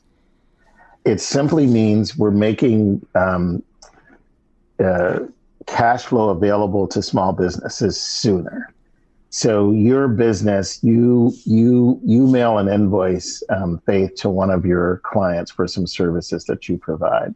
[1.07, 3.63] It simply means we're making um,
[4.79, 5.21] uh,
[5.67, 8.73] cash flow available to small businesses sooner.
[9.33, 15.01] So your business, you you you mail an invoice, um, Faith, to one of your
[15.05, 17.35] clients for some services that you provide,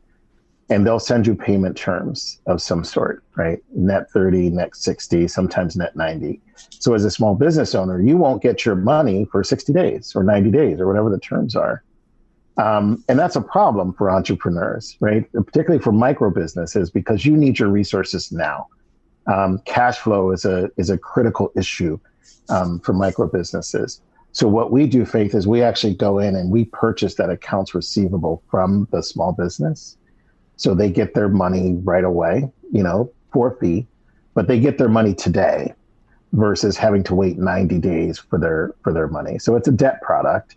[0.71, 3.61] and they'll send you payment terms of some sort, right?
[3.77, 6.41] Net thirty, net sixty, sometimes net ninety.
[6.71, 10.25] So as a small business owner, you won't get your money for sixty days or
[10.25, 11.85] ninety days or whatever the terms are.
[12.57, 15.31] Um, and that's a problem for entrepreneurs, right?
[15.33, 18.69] Particularly for micro businesses, because you need your resources now.
[19.27, 21.99] Um, cash flow is a is a critical issue
[22.49, 24.01] um, for micro businesses.
[24.33, 27.75] So what we do, Faith, is we actually go in and we purchase that accounts
[27.75, 29.97] receivable from the small business,
[30.57, 33.87] so they get their money right away, you know, for fee,
[34.35, 35.75] but they get their money today
[36.33, 39.39] versus having to wait 90 days for their for their money.
[39.39, 40.57] So it's a debt product.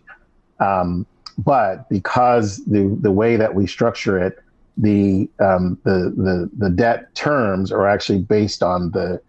[0.60, 1.06] Um,
[1.38, 4.38] but because the the way that we structure it,
[4.76, 9.20] the um, the the the debt terms are actually based on the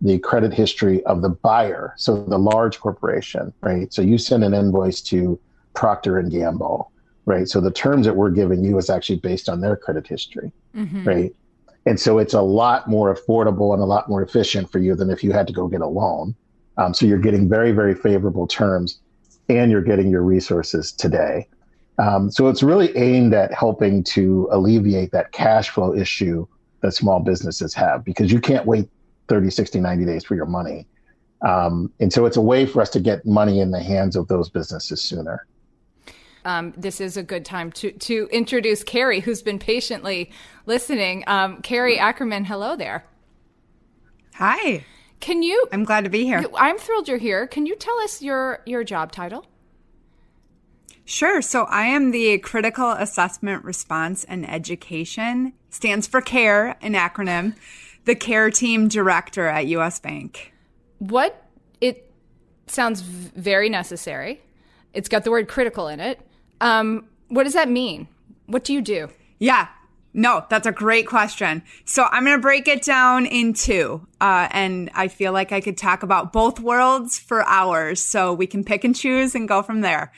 [0.00, 3.92] the credit history of the buyer, so the large corporation, right?
[3.92, 5.38] So you send an invoice to
[5.74, 6.92] Procter and Gamble,
[7.24, 7.48] right?
[7.48, 10.52] So the terms that we're giving you is actually based on their credit history,
[11.04, 11.34] right?
[11.86, 15.08] And so it's a lot more affordable and a lot more efficient for you than
[15.10, 16.34] if you had to go get a loan.
[16.76, 19.00] Um, so you're getting very very favorable terms,
[19.48, 21.48] and you're getting your resources today.
[21.98, 26.46] Um, so it's really aimed at helping to alleviate that cash flow issue
[26.82, 28.88] that small businesses have because you can't wait
[29.28, 30.86] 30, 60, 90 days for your money.
[31.46, 34.28] Um, and so it's a way for us to get money in the hands of
[34.28, 35.46] those businesses sooner.
[36.44, 40.30] um, this is a good time to to introduce Carrie, who's been patiently
[40.66, 41.24] listening.
[41.26, 43.04] Um, Carrie Ackerman, hello there.
[44.34, 44.84] Hi,
[45.20, 45.66] Can you?
[45.72, 46.44] I'm glad to be here.
[46.56, 47.46] I'm thrilled you're here.
[47.46, 49.44] Can you tell us your your job title?
[51.06, 51.40] Sure.
[51.40, 57.54] So I am the Critical Assessment Response and Education, stands for CARE, an acronym,
[58.06, 60.52] the CARE Team Director at US Bank.
[60.98, 61.44] What
[61.80, 62.12] it
[62.66, 64.42] sounds very necessary.
[64.92, 66.20] It's got the word critical in it.
[66.60, 68.08] Um, what does that mean?
[68.46, 69.08] What do you do?
[69.38, 69.68] Yeah.
[70.12, 71.62] No, that's a great question.
[71.84, 74.04] So I'm going to break it down in two.
[74.20, 78.00] Uh, and I feel like I could talk about both worlds for hours.
[78.00, 80.10] So we can pick and choose and go from there.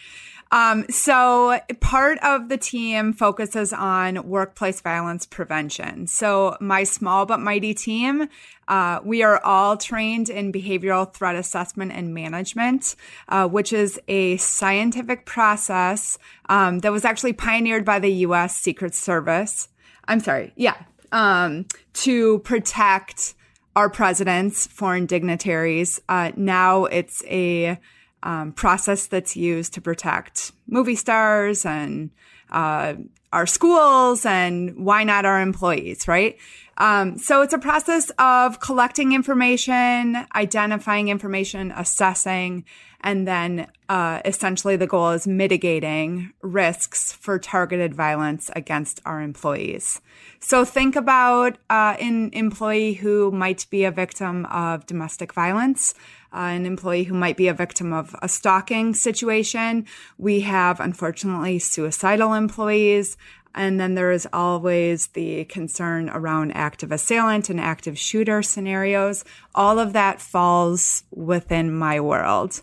[0.50, 6.06] Um, so part of the team focuses on workplace violence prevention.
[6.06, 8.28] So my small but mighty team,
[8.66, 12.96] uh, we are all trained in behavioral threat assessment and management,
[13.28, 16.18] uh, which is a scientific process
[16.48, 18.56] um, that was actually pioneered by the U.S.
[18.56, 19.68] Secret Service.
[20.06, 20.76] I'm sorry, yeah,
[21.12, 23.34] um, to protect
[23.76, 26.00] our presidents, foreign dignitaries.
[26.08, 27.78] Uh, now it's a
[28.22, 32.10] um, process that's used to protect movie stars and
[32.50, 32.94] uh,
[33.32, 36.38] our schools and why not our employees, right?
[36.78, 42.64] Um, so it's a process of collecting information, identifying information, assessing,
[43.00, 50.00] and then uh, essentially the goal is mitigating risks for targeted violence against our employees.
[50.40, 55.94] So think about uh, an employee who might be a victim of domestic violence,
[56.32, 59.86] uh, an employee who might be a victim of a stalking situation.
[60.18, 63.16] We have, unfortunately, suicidal employees.
[63.54, 69.24] And then there is always the concern around active assailant and active shooter scenarios.
[69.54, 72.60] All of that falls within my world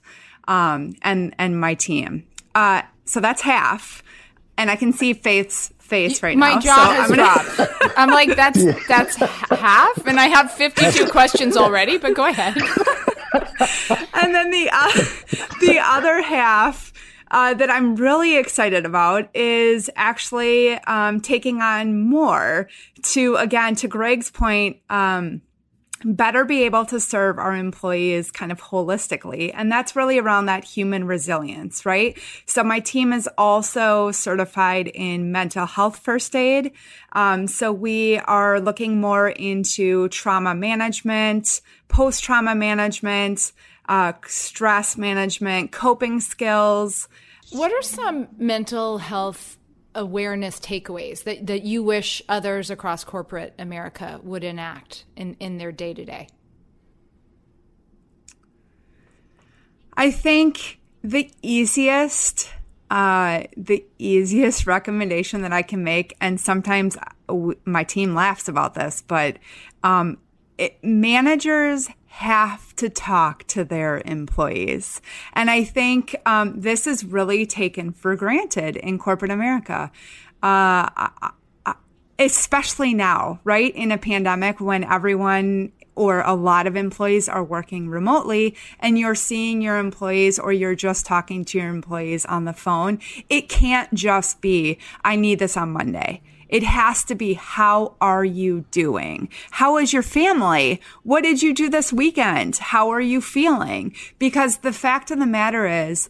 [0.47, 2.25] um, and and my team.
[2.53, 4.03] Uh, so that's half,
[4.57, 6.59] and I can see Faith's face right My now.
[6.59, 7.93] jaw so has I'm gonna- dropped.
[7.97, 11.97] I'm like, that's that's half, and I have 52 questions already.
[11.97, 12.55] But go ahead.
[14.13, 14.91] and then the uh,
[15.61, 16.93] the other half
[17.31, 22.69] uh, that I'm really excited about is actually um, taking on more
[23.01, 25.41] to, again, to Greg's point, um,
[26.03, 29.51] better be able to serve our employees kind of holistically.
[29.53, 32.17] And that's really around that human resilience, right?
[32.45, 36.71] So my team is also certified in mental health first aid.
[37.13, 43.51] Um, so we are looking more into trauma management, post trauma management,
[43.87, 47.07] uh, stress management, coping skills.
[47.51, 49.57] What are some mental health
[49.95, 55.71] awareness takeaways that, that you wish others across corporate America would enact in, in their
[55.71, 56.27] day to day?
[59.97, 62.51] I think the easiest,
[62.91, 66.97] uh, the easiest recommendation that I can make, and sometimes
[67.63, 69.37] my team laughs about this, but
[69.83, 70.17] um,
[70.57, 75.01] it, managers have to talk to their employees.
[75.33, 79.91] And I think um, this is really taken for granted in corporate America.
[80.41, 80.87] Uh,
[82.17, 83.75] especially now, right?
[83.75, 89.15] In a pandemic when everyone or a lot of employees are working remotely and you're
[89.15, 92.99] seeing your employees or you're just talking to your employees on the phone,
[93.29, 96.21] it can't just be, I need this on Monday.
[96.49, 99.29] It has to be, how are you doing?
[99.51, 100.81] How is your family?
[101.03, 102.57] What did you do this weekend?
[102.57, 103.95] How are you feeling?
[104.19, 106.09] Because the fact of the matter is,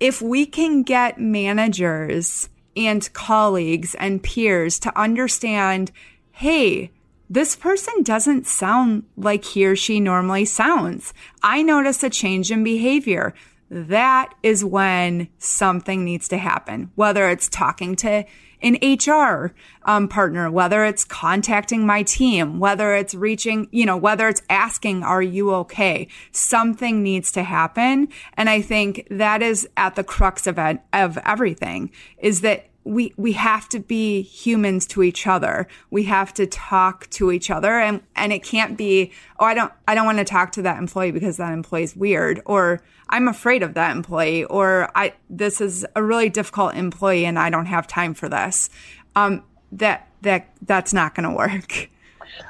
[0.00, 5.92] if we can get managers and colleagues and peers to understand,
[6.32, 6.90] hey,
[7.30, 11.14] this person doesn't sound like he or she normally sounds.
[11.42, 13.32] I notice a change in behavior.
[13.70, 18.24] That is when something needs to happen, whether it's talking to
[18.62, 19.52] an HR
[19.84, 25.02] um, partner, whether it's contacting my team, whether it's reaching, you know, whether it's asking,
[25.02, 26.08] are you okay?
[26.30, 28.08] Something needs to happen.
[28.34, 33.14] And I think that is at the crux of it, of everything is that we
[33.16, 35.68] we have to be humans to each other.
[35.90, 39.72] We have to talk to each other and and it can't be oh I don't
[39.86, 43.62] I don't want to talk to that employee because that employee's weird or I'm afraid
[43.62, 47.86] of that employee, or I this is a really difficult employee and I don't have
[47.86, 48.70] time for this.
[49.14, 51.90] Um, that that that's not going to work.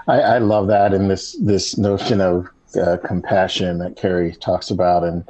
[0.07, 2.49] I, I, love that and this this notion of
[2.81, 5.25] uh, compassion that Carrie talks about, and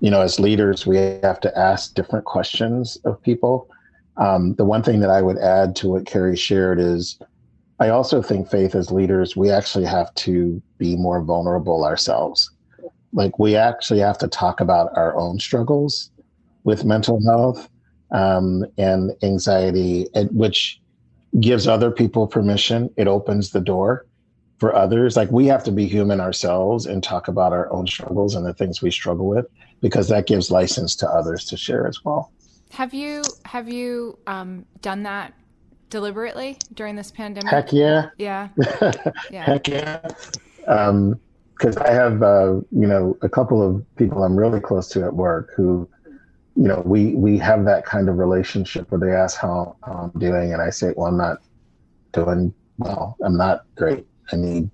[0.00, 3.68] you know, as leaders, we have to ask different questions of people.
[4.16, 7.18] Um, the one thing that I would add to what Carrie shared is,
[7.80, 12.50] I also think faith as leaders, we actually have to be more vulnerable ourselves
[13.12, 16.10] like we actually have to talk about our own struggles
[16.64, 17.68] with mental health
[18.10, 20.80] um, and anxiety, which
[21.40, 22.90] gives other people permission.
[22.96, 24.06] It opens the door
[24.58, 25.16] for others.
[25.16, 28.54] Like we have to be human ourselves and talk about our own struggles and the
[28.54, 29.46] things we struggle with,
[29.80, 32.32] because that gives license to others to share as well.
[32.72, 35.34] Have you have you um, done that
[35.90, 37.50] deliberately during this pandemic?
[37.50, 38.08] Heck yeah.
[38.16, 38.48] Yeah.
[39.30, 39.44] yeah.
[39.44, 40.00] Heck yeah.
[40.66, 41.20] Um,
[41.52, 45.14] because I have uh, you know a couple of people I'm really close to at
[45.14, 45.86] work who
[46.56, 50.18] you know we we have that kind of relationship where they ask how, how I'm
[50.18, 51.42] doing and I say well I'm not
[52.12, 54.70] doing well I'm not great I need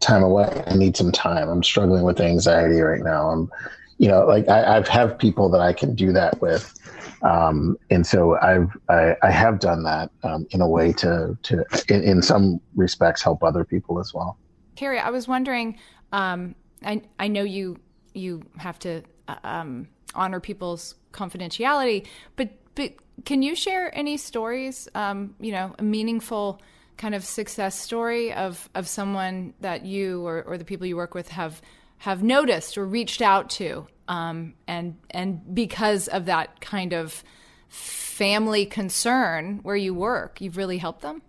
[0.00, 3.50] time away I need some time I'm struggling with anxiety right now I'm
[3.98, 6.74] you know like I, I've have people that I can do that with
[7.22, 11.64] um, and so I've I, I have done that um, in a way to to
[11.88, 14.38] in, in some respects help other people as well.
[14.76, 15.78] Carrie, I was wondering
[16.12, 16.54] um,
[16.84, 17.78] I I know you
[18.14, 22.06] you have to uh, um, honor people's confidentiality,
[22.36, 22.94] but but
[23.24, 24.88] can you share any stories?
[24.94, 26.60] Um, you know, a meaningful
[26.96, 31.14] kind of success story of of someone that you or, or the people you work
[31.14, 31.60] with have
[32.00, 37.22] have noticed or reached out to, um, and and because of that kind of
[37.68, 41.22] family concern where you work, you've really helped them.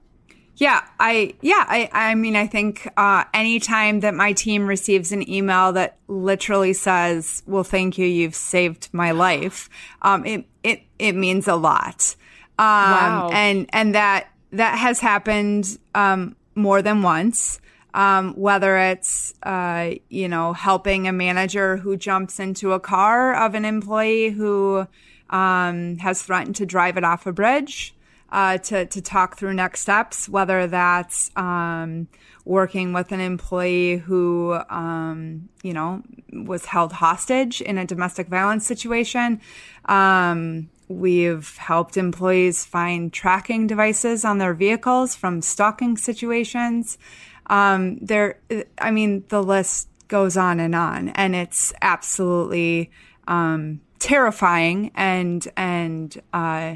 [0.56, 5.28] Yeah, I yeah, I I mean I think uh anytime that my team receives an
[5.30, 9.70] email that literally says, "Well, thank you, you've saved my life."
[10.02, 12.16] Um it it it means a lot.
[12.60, 13.30] Um wow.
[13.32, 17.61] and and that that has happened um more than once.
[17.94, 23.54] Um, whether it's uh, you know helping a manager who jumps into a car of
[23.54, 24.88] an employee who
[25.30, 27.94] um, has threatened to drive it off a bridge,
[28.32, 32.08] uh, to to talk through next steps, whether that's um,
[32.46, 36.02] working with an employee who um, you know
[36.32, 39.42] was held hostage in a domestic violence situation.
[39.86, 46.98] Um, we've helped employees find tracking devices on their vehicles from stalking situations.
[47.52, 48.40] Um, there,
[48.80, 52.90] I mean, the list goes on and on, and it's absolutely
[53.28, 56.76] um, terrifying and and uh,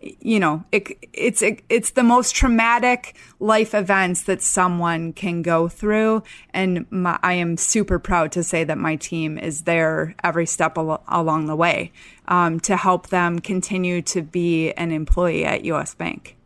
[0.00, 5.68] you know it, it's it, it's the most traumatic life events that someone can go
[5.68, 6.22] through
[6.52, 10.76] and my, i am super proud to say that my team is there every step
[10.76, 11.90] al- along the way
[12.28, 16.36] um, to help them continue to be an employee at us bank.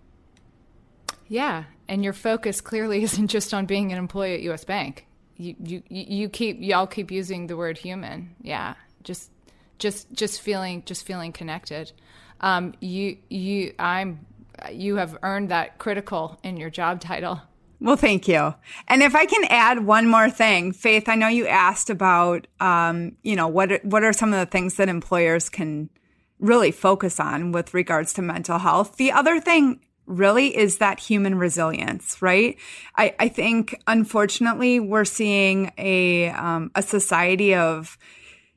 [1.28, 5.06] Yeah and your focus clearly isn't just on being an employee at us bank
[5.36, 9.30] you you you keep y'all keep using the word human yeah just
[9.78, 11.92] just just feeling just feeling connected
[12.40, 14.26] um, you you I'm
[14.70, 17.40] you have earned that critical in your job title.
[17.78, 18.54] Well, thank you.
[18.88, 23.16] And if I can add one more thing, Faith, I know you asked about, um,
[23.22, 25.90] you know, what what are some of the things that employers can
[26.38, 28.96] really focus on with regards to mental health.
[28.96, 32.56] The other thing really is that human resilience, right?
[32.96, 37.98] I, I think, unfortunately, we're seeing a um, a society of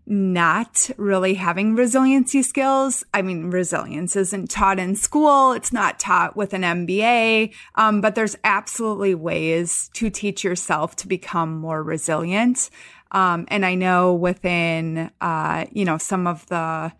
[0.09, 3.03] not really having resiliency skills.
[3.13, 5.51] I mean, resilience isn't taught in school.
[5.51, 7.53] It's not taught with an MBA.
[7.76, 12.71] Um, but there's absolutely ways to teach yourself to become more resilient.
[13.11, 16.91] Um, and I know within, uh, you know, some of the,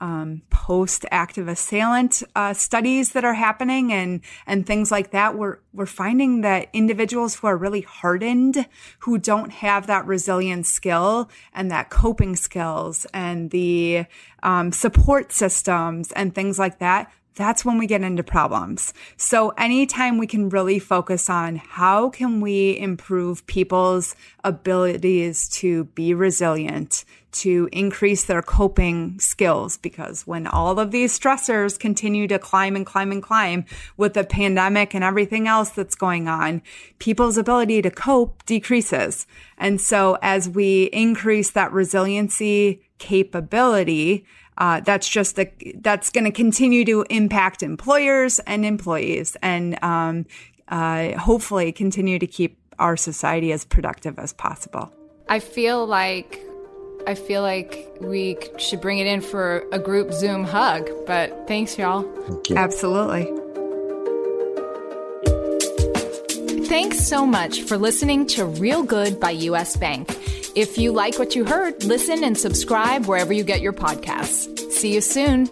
[0.00, 5.58] um, post active assailant uh, studies that are happening and and things like that we're
[5.72, 8.66] we're finding that individuals who are really hardened
[9.00, 14.04] who don't have that resilience skill and that coping skills and the
[14.42, 18.94] um, support systems and things like that that's when we get into problems.
[19.18, 26.14] So anytime we can really focus on how can we improve people's abilities to be
[26.14, 27.04] resilient,
[27.40, 32.86] to increase their coping skills, because when all of these stressors continue to climb and
[32.86, 33.64] climb and climb
[33.96, 36.62] with the pandemic and everything else that's going on,
[36.98, 39.26] people's ability to cope decreases.
[39.58, 44.24] And so as we increase that resiliency capability,
[44.58, 45.50] uh, that's just the,
[45.80, 50.26] that's going to continue to impact employers and employees and um,
[50.68, 54.92] uh, hopefully continue to keep our society as productive as possible.
[55.28, 56.45] I feel like
[57.06, 61.78] I feel like we should bring it in for a group Zoom hug, but thanks,
[61.78, 62.02] y'all.
[62.02, 63.24] Thank Absolutely.
[66.66, 70.18] Thanks so much for listening to Real Good by US Bank.
[70.56, 74.72] If you like what you heard, listen and subscribe wherever you get your podcasts.
[74.72, 75.48] See you soon.